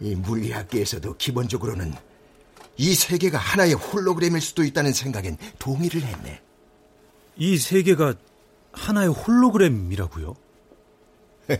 [0.00, 1.94] 이 물리학계에서도 기본적으로는
[2.76, 6.40] 이 세계가 하나의 홀로그램일 수도 있다는 생각엔 동의를 했네.
[7.36, 8.14] 이 세계가
[8.72, 10.34] 하나의 홀로그램이라고요?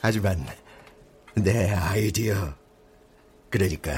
[0.00, 0.46] 하지만
[1.34, 2.54] 내 아이디어
[3.50, 3.92] 그러니까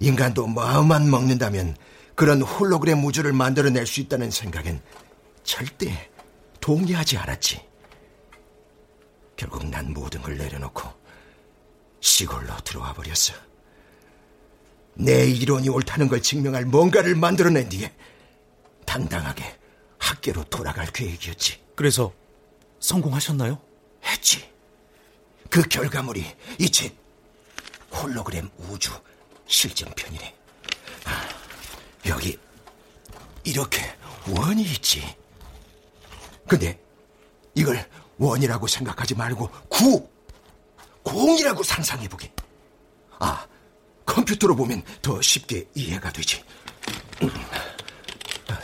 [0.00, 1.76] 인간도 마음만 먹는다면
[2.14, 4.80] 그런 홀로그램 우주를 만들어낼 수 있다는 생각엔
[5.42, 6.10] 절대
[6.64, 7.62] 동의하지 않았지.
[9.36, 10.90] 결국 난 모든 걸 내려놓고
[12.00, 13.34] 시골로 들어와 버렸어.
[14.94, 17.94] 내 이론이 옳다는 걸 증명할 뭔가를 만들어낸 뒤에
[18.86, 19.58] 당당하게
[19.98, 21.62] 학교로 돌아갈 계획이었지.
[21.76, 22.14] 그래서
[22.80, 23.60] 성공하셨나요?
[24.02, 24.50] 했지.
[25.50, 26.24] 그 결과물이
[26.60, 26.96] 이 책
[27.92, 28.90] 홀로그램 우주
[29.46, 30.34] 실증편이네.
[31.04, 31.28] 아,
[32.06, 32.38] 여기
[33.44, 33.82] 이렇게
[34.28, 35.22] 원이 있지.
[36.46, 36.78] 근데
[37.54, 37.88] 이걸
[38.18, 40.08] 원이라고 생각하지 말고 구,
[41.02, 42.32] 공이라고 상상해보게.
[43.18, 43.46] 아,
[44.06, 46.42] 컴퓨터로 보면 더 쉽게 이해가 되지.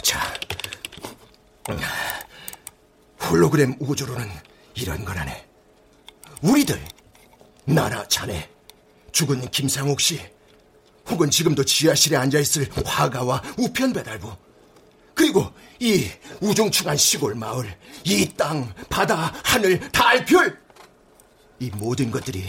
[0.02, 0.20] 자,
[3.22, 4.28] 홀로그램 우주로는
[4.74, 5.46] 이런 거라네.
[6.42, 6.82] 우리들,
[7.64, 8.50] 나나 자네,
[9.12, 10.20] 죽은 김상옥 씨,
[11.08, 14.34] 혹은 지금도 지하실에 앉아있을 화가와 우편 배달부,
[15.20, 16.08] 그리고 이
[16.40, 20.58] 우중충한 시골 마을, 이 땅, 바다, 하늘, 달, 별,
[21.58, 22.42] 이 모든 것들이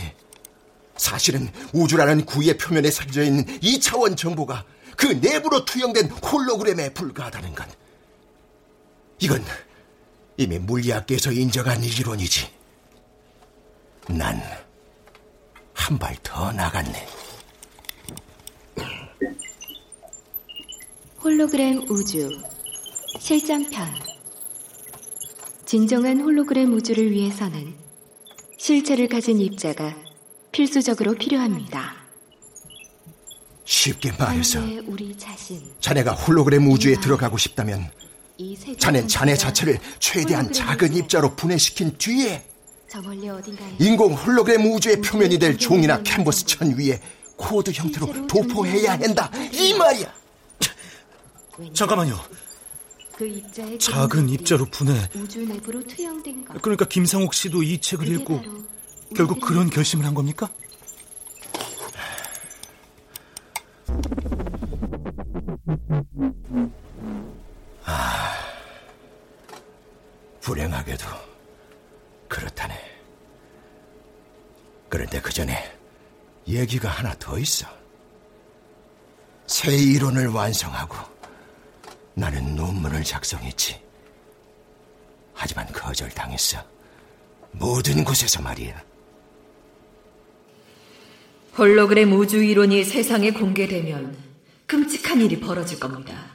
[0.96, 4.64] 사실은 우주라는 구의 표면에 새겨져 있는 2차원 정보가
[4.96, 7.68] 그 내부로 투영된 홀로그램에 불과하다는 것.
[9.20, 9.44] 이건
[10.38, 12.50] 이미 물리학계에서 인정한 이론이지.
[14.08, 14.42] 난
[15.74, 17.06] 한 발 더 나갔네.
[21.22, 22.30] 홀로그램 우주
[23.20, 23.88] 실전편
[25.66, 27.74] 진정한 홀로그램 우주를 위해서는
[28.58, 29.96] 실체를 가진 입자가
[30.52, 31.96] 필수적으로 필요합니다.
[33.64, 37.90] 쉽게 말해서 우리 자신, 자네가 홀로그램 우주에 들어가고 싶다면
[38.80, 42.44] 자넨 자네 자체를 최대한 작은 입자로 분해시킨 뒤에
[43.80, 47.00] 인공 홀로그램 우주의 표면이 될 종이나 캔버스 천 위에
[47.38, 50.14] 코드 형태로 도포해야 한다 이 말이야.
[51.74, 52.20] 잠깐만요.
[53.22, 55.10] 그 작은 입자로 분해.
[56.64, 58.42] 그러니까 김상옥 씨도 이 책을 읽고
[59.16, 60.50] 결국 그런 결심을 한 겁니까?
[67.84, 68.34] 아,
[70.40, 71.06] 불행하게도
[72.28, 72.74] 그렇다네.
[74.90, 75.78] 그런데 그 전에
[76.48, 77.68] 얘기가 하나 더 있어.
[79.46, 81.11] 새 이론을 완성하고
[82.22, 83.82] 나는 논문을 작성했지.
[85.34, 86.60] 하지만 거절당했어.
[87.52, 88.80] 모든 곳에서 말이야.
[91.58, 94.16] 홀로그램 우주 이론이 세상에 공개되면
[94.68, 96.28] 끔찍한 일이 벌어질 겁니다.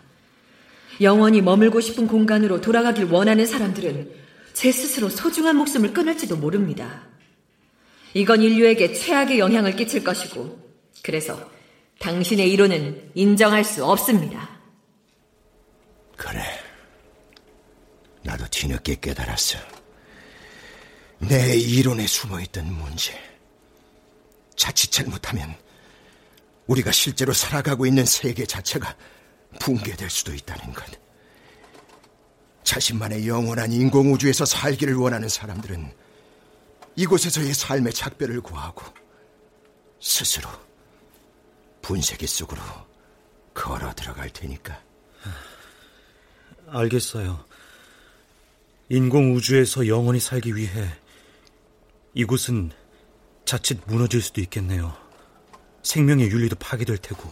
[1.00, 4.10] 영원히 머물고 싶은 공간으로 돌아가길 원하는 사람들은
[4.54, 7.06] 제 스스로 소중한 목숨을 끊을지도 모릅니다.
[8.12, 10.58] 이건 인류에게 최악의 영향을 끼칠 것이고,
[11.04, 11.48] 그래서
[12.00, 14.55] 당신의 이론은 인정할 수 없습니다.
[16.16, 16.42] 그래.
[18.22, 19.58] 나도 뒤늦게 깨달았어.
[21.18, 23.18] 내 이론에 숨어있던 문제.
[24.56, 25.54] 자칫 잘못하면
[26.66, 28.96] 우리가 실제로 살아가고 있는 세계 자체가
[29.60, 30.84] 붕괴될 수도 있다는 것.
[32.64, 35.94] 자신만의 영원한 인공우주에서 살기를 원하는 사람들은
[36.96, 38.82] 이곳에서의 삶의 작별을 구하고
[40.00, 40.48] 스스로
[41.80, 42.60] 분쇄기 속으로
[43.54, 44.82] 걸어 들어갈 테니까.
[46.68, 47.44] 알겠어요.
[48.88, 50.88] 인공우주에서 영원히 살기 위해
[52.14, 52.70] 이곳은
[53.44, 54.96] 자칫 무너질 수도 있겠네요.
[55.82, 57.30] 생명의 윤리도 파괴될 테고.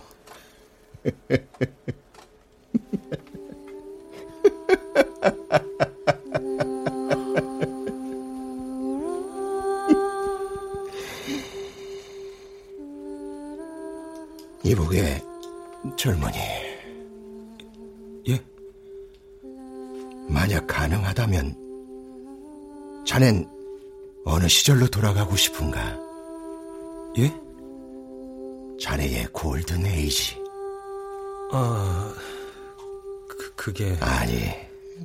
[14.64, 15.22] 이복의
[15.97, 16.64] 젊은이.
[20.29, 21.55] 만약 가능하다면
[23.07, 23.49] 자넨
[24.25, 25.99] 어느 시절로 돌아가고 싶은가?
[27.18, 27.33] 예?
[28.81, 30.43] 자네의 골든 에이지.
[31.53, 32.14] 아,
[33.29, 33.97] 그, 그게...
[34.01, 34.51] 아니,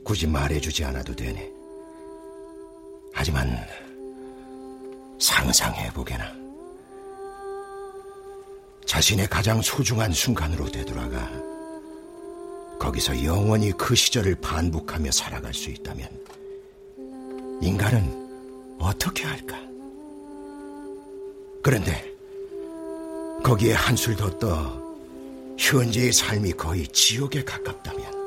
[0.03, 1.51] 굳이 말해주지 않아도 되네.
[3.13, 3.55] 하지만
[5.19, 6.33] 상상해보게나.
[8.85, 11.29] 자신의 가장 소중한 순간으로 되돌아가
[12.79, 16.07] 거기서 영원히 그 시절을 반복하며 살아갈 수 있다면
[17.61, 19.57] 인간은 어떻게 할까?
[21.61, 22.09] 그런데
[23.43, 24.79] 거기에 한술 더 떠
[25.59, 28.17] 현재의 삶이 거의 지옥에 가깝다면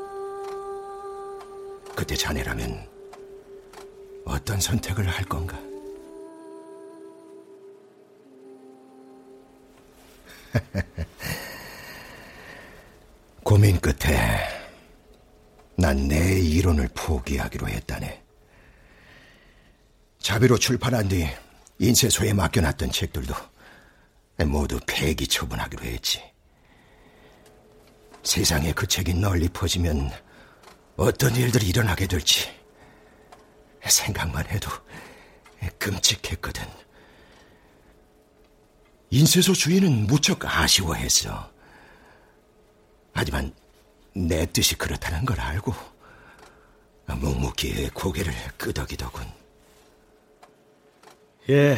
[1.96, 2.86] 그때 자네라면
[4.26, 5.58] 어떤 선택을 할 건가?
[13.44, 14.62] 고민 끝에
[15.76, 18.22] 난 내 이론을 포기하기로 했다네.
[20.20, 21.26] 자비로 출판한 뒤
[21.78, 23.34] 인쇄소에 맡겨놨던 책들도
[24.46, 26.22] 모두 폐기 처분하기로 했지.
[28.22, 30.10] 세상에 그 책이 널리 퍼지면
[30.96, 32.48] 어떤 일들이 일어나게 될지
[33.84, 34.70] 생각만 해도
[35.78, 36.64] 끔찍했거든.
[39.10, 41.51] 인쇄소 주인은 무척 아쉬워했어.
[43.12, 43.52] 하지만
[44.14, 45.74] 내 뜻이 그렇다는 걸 알고
[47.06, 49.26] 묵묵히 고개를 끄덕이더군.
[51.50, 51.76] 예,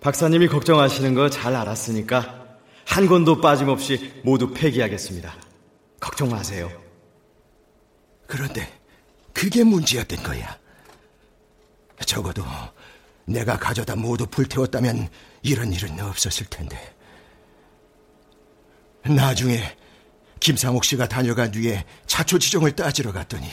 [0.00, 2.46] 박사님이 걱정하시는 거 잘 알았으니까
[2.86, 5.34] 한 권도 빠짐없이 모두 폐기하겠습니다.
[6.00, 6.70] 걱정 마세요.
[8.26, 8.72] 그런데
[9.32, 10.58] 그게 문제였던 거야.
[12.06, 12.44] 적어도
[13.24, 15.08] 내가 가져다 모두 불태웠다면
[15.42, 16.94] 이런 일은 없었을 텐데.
[19.04, 19.76] 나중에
[20.40, 23.46] 김상옥 씨가 다녀간 뒤에 자초지종을 따지러 갔더니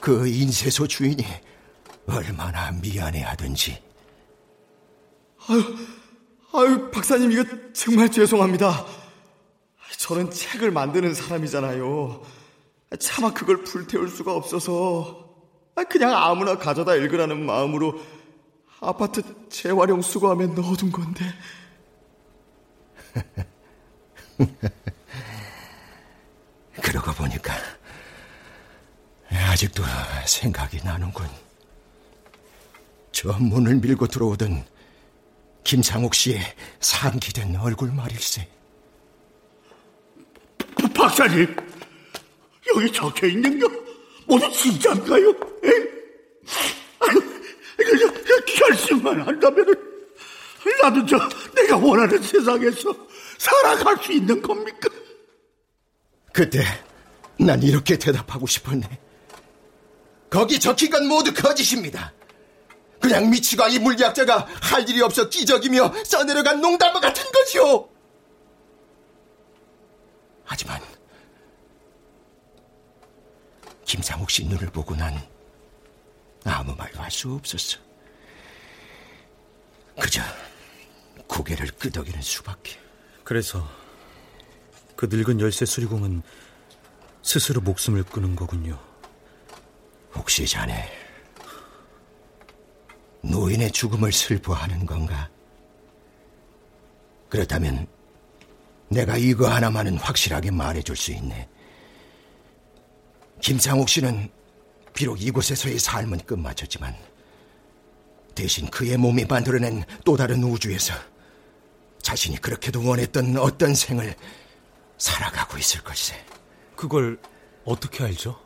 [0.00, 1.24] 그 인쇄소 주인이
[2.06, 3.82] 얼마나 미안해하든지.
[5.48, 5.76] 아유,
[6.52, 8.86] 아유, 박사님 이거 정말 죄송합니다.
[9.98, 12.22] 저는 책을 만드는 사람이잖아요.
[12.98, 15.24] 차마 그걸 불태울 수가 없어서
[15.88, 17.98] 그냥 아무나 가져다 읽으라는 마음으로
[18.80, 21.24] 아파트 재활용 수거함에 넣어둔 건데.
[26.82, 27.54] 그러고 보니까
[29.30, 29.82] 아직도
[30.26, 31.26] 생각이 나는군.
[33.12, 34.64] 저 문을 밀고 들어오던
[35.62, 36.40] 김상옥 씨의
[36.80, 38.48] 상기된 얼굴 말일세.
[40.94, 41.56] 박사님,
[42.74, 43.68] 여기 적혀 있는 거
[44.26, 45.30] 모두 진짜인가요?
[45.30, 45.68] 에?
[47.00, 47.42] 아유,
[48.56, 49.66] 결심만 한다면
[50.82, 51.18] 나도 저
[51.54, 52.94] 내가 원하는 세상에서
[53.38, 54.88] 살아갈 수 있는 겁니까?
[56.34, 56.64] 그때
[57.38, 58.98] 난 이렇게 대답하고 싶었네.
[60.28, 62.12] 거기 적힌 건 모두 거짓입니다.
[63.00, 67.88] 그냥 미치광 이 물리학자가 할 일이 없어 기적이며 써내려간 농담과 같은 거지요.
[70.44, 70.80] 하지만
[73.84, 75.16] 김상욱 씨 눈을 보고 난
[76.44, 77.78] 아무 말도 할 수 없었어.
[80.00, 80.20] 그저
[81.28, 82.76] 고개를 끄덕이는 수밖에.
[83.22, 83.83] 그래서
[84.96, 86.22] 그 늙은 열쇠 수리공은
[87.22, 88.78] 스스로 목숨을 끊은 거군요.
[90.14, 90.90] 혹시 자네
[93.22, 95.28] 노인의 죽음을 슬퍼하는 건가?
[97.28, 97.86] 그렇다면
[98.88, 101.48] 내가 이거 하나만은 확실하게 말해줄 수 있네.
[103.40, 104.30] 김상욱 씨는
[104.92, 106.94] 비록 이곳에서의 삶은 끝마쳤지만
[108.34, 110.94] 대신 그의 몸이 만들어낸 또 다른 우주에서
[112.02, 114.14] 자신이 그렇게도 원했던 어떤 생을
[115.04, 116.24] 살아가고 있을 것이세.
[116.74, 117.20] 그걸
[117.64, 118.40] 어떻게 알죠?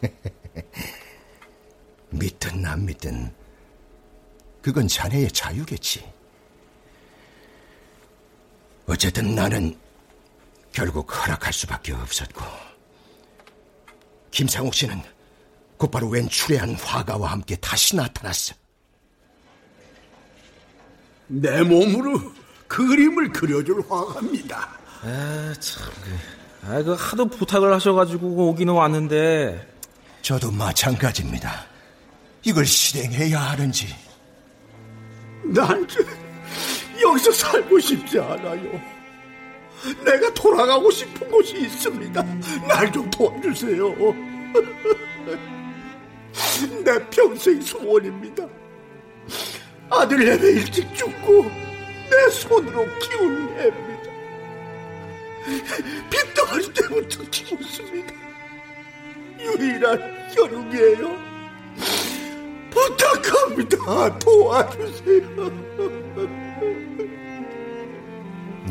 [2.08, 3.34] 믿든 안 믿든
[4.62, 6.10] 그건 자네의 자유겠지.
[8.86, 9.78] 어쨌든 나는
[10.72, 12.42] 결국 허락할 수밖에 없었고
[14.30, 15.02] 김상욱 씨는
[15.76, 18.54] 곧바로 웬 추레한 화가와 함께 다시 나타났어.
[21.26, 22.32] 내 몸으로
[22.68, 24.85] 그림을 그려줄 화가입니다.
[25.08, 25.84] 아, 참.
[26.66, 29.64] 아, 그 하도 부탁을 하셔가지고 오기는 왔는데.
[30.22, 31.64] 저도 마찬가지입니다.
[32.42, 33.94] 이걸 실행해야 하는지.
[35.44, 35.86] 난
[37.00, 38.80] 여기서 살고 싶지 않아요.
[40.04, 42.20] 내가 돌아가고 싶은 곳이 있습니다.
[42.66, 43.94] 날 좀 도와주세요.
[46.84, 48.44] 내 평생 소원입니다.
[49.90, 53.95] 아들 내내 일찍 죽고 내 손으로 키운 애입
[55.50, 55.76] 니다.
[56.10, 58.14] 빚덩어리 때부터 키웠습니다.
[59.38, 60.00] 유일한
[60.34, 61.16] 혈육이에요.
[62.70, 64.18] 부탁합니다.
[64.18, 65.26] 도와주세요.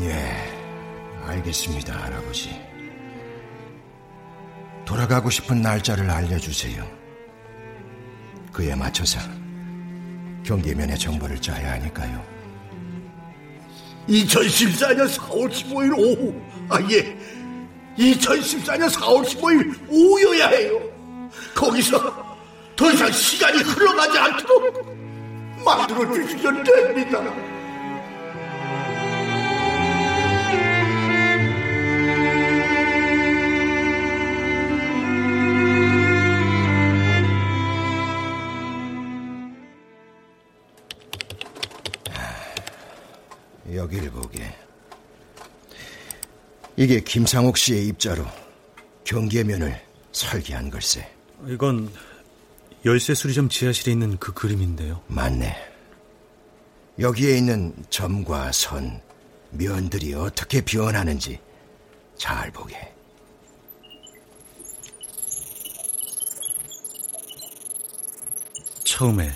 [0.00, 0.36] 예,
[1.24, 2.60] 알겠습니다, 할아버지.
[4.84, 6.86] 돌아가고 싶은 날짜를 알려주세요.
[8.52, 9.18] 그에 맞춰서
[10.44, 12.35] 경계면의 정보를 짜야 하니까요.
[14.08, 16.34] 2014년 4월 15일 오후,
[16.68, 17.16] 아, 예.
[17.98, 20.80] 2014년 4월 15일 오후여야 해요.
[21.54, 22.36] 거기서
[22.76, 24.96] 더 이상 시간이 흘러가지 않도록
[25.64, 27.55] 만들어 주시면 됩니다.
[46.76, 48.24] 이게 김상옥 씨의 입자로
[49.04, 49.80] 경계 면을
[50.12, 51.10] 설계한 걸세.
[51.48, 51.90] 이건
[52.84, 55.02] 열쇠 수리점 지하실에 있는 그 그림인데요.
[55.06, 55.56] 맞네.
[56.98, 59.00] 여기에 있는 점과 선,
[59.50, 61.38] 면들이 어떻게 변하는지
[62.16, 62.92] 잘 보게.
[68.84, 69.30] 처음에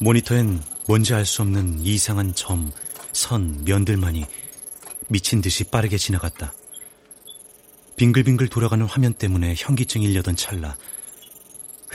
[0.00, 2.70] 모니터엔 뭔지 알 수 없는 이상한 점,
[3.12, 4.26] 선, 면들만이
[5.08, 6.52] 미친 듯이 빠르게 지나갔다.
[7.96, 10.76] 빙글빙글 돌아가는 화면 때문에 현기증이 일려던 찰나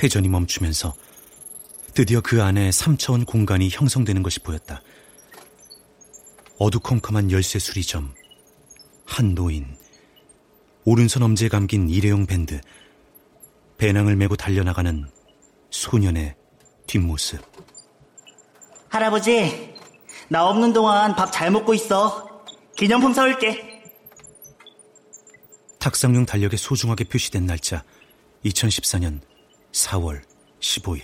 [0.01, 0.93] 회전이 멈추면서
[1.93, 4.81] 드디어 그 안에 3차원 공간이 형성되는 것이 보였다.
[6.57, 8.13] 어두컴컴한 열쇠 수리점,
[9.05, 9.77] 한 노인,
[10.85, 12.61] 오른손 엄지에 감긴 일회용 밴드,
[13.77, 15.09] 배낭을 메고 달려나가는
[15.71, 16.35] 소년의
[16.87, 17.41] 뒷모습.
[18.89, 19.73] 할아버지,
[20.29, 22.28] 나 없는 동안 밥 잘 먹고 있어.
[22.79, 23.83] 기념품 사올게.
[25.79, 27.83] 탁상용 달력에 소중하게 표시된 날짜
[28.45, 29.19] 2014년
[29.73, 30.21] 4월
[30.61, 31.01] 15일.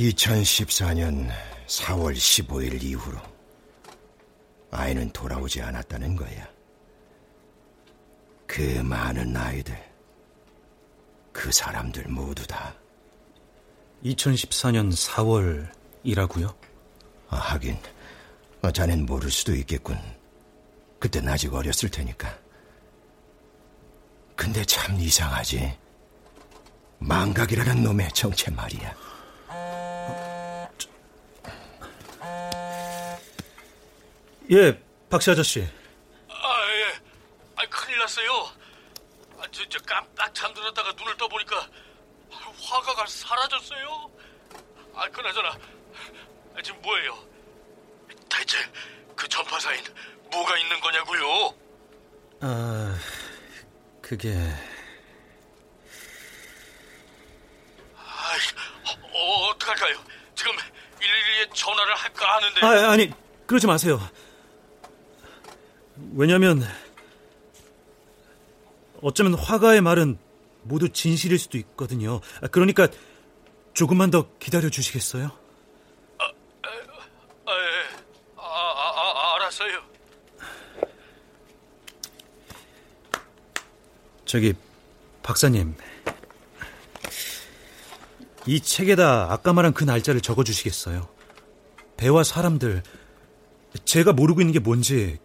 [0.00, 1.28] (2014년
[1.66, 3.18] 4월 15일) 이후로
[4.70, 6.48] 아이는 돌아오지 않았다는 거야.
[8.46, 9.76] 그 많은 아이들,
[11.32, 12.74] 그 사람들 모두 다.
[14.02, 14.90] 2014년
[16.04, 16.56] 4월이라고요?
[17.28, 17.76] 아, 하긴,
[18.62, 19.98] 어, 자넨 모를 수도 있겠군.
[20.98, 22.38] 그땐 아직 어렸을 테니까.
[24.34, 25.76] 근데 참 이상하지.
[27.00, 29.09] 망각이라는 놈의 정체 말이야.
[34.50, 35.60] 예, 박씨 아저씨.
[36.28, 37.00] 아, 예.
[37.56, 38.50] 아, 큰일 났어요.
[39.38, 41.68] 아, 저, 저 깜딱 잠들었다가 눈을 떠보니까
[42.30, 44.10] 화가가 사라졌어요.
[44.96, 45.50] 아, 그나저나
[46.56, 47.16] 아, 지금 뭐예요?
[48.28, 48.58] 대체
[49.14, 49.84] 그 전파사인
[50.32, 51.54] 뭐가 있는 거냐고요?
[52.40, 52.98] 아,
[54.02, 54.34] 그게
[57.96, 58.36] 아,
[59.12, 59.96] 어, 어떡할까요?
[60.34, 60.52] 지금
[60.98, 62.66] 112에 전화를 할까 하는데.
[62.66, 63.10] 아, 아니,
[63.46, 64.00] 그러지 마세요.
[66.14, 66.62] 왜냐면
[69.02, 70.18] 어쩌면 화가의 말은
[70.62, 72.20] 모두 진실일 수도 있거든요.
[72.42, 72.88] 아, 그러니까
[73.72, 75.30] 조금만 더 기다려 주시겠어요?
[76.18, 76.28] 아, 아,
[76.68, 77.96] 예.
[78.36, 79.90] 아, 아, 아, 알았어요.
[84.24, 84.54] 저기
[85.24, 85.74] 박사님
[88.46, 91.08] 이 책에다 아까 말한 그 날짜를 적어 주시겠어요?
[91.96, 92.84] 배와 사람들
[93.84, 95.18] 제가 모르고 있는 게 뭔지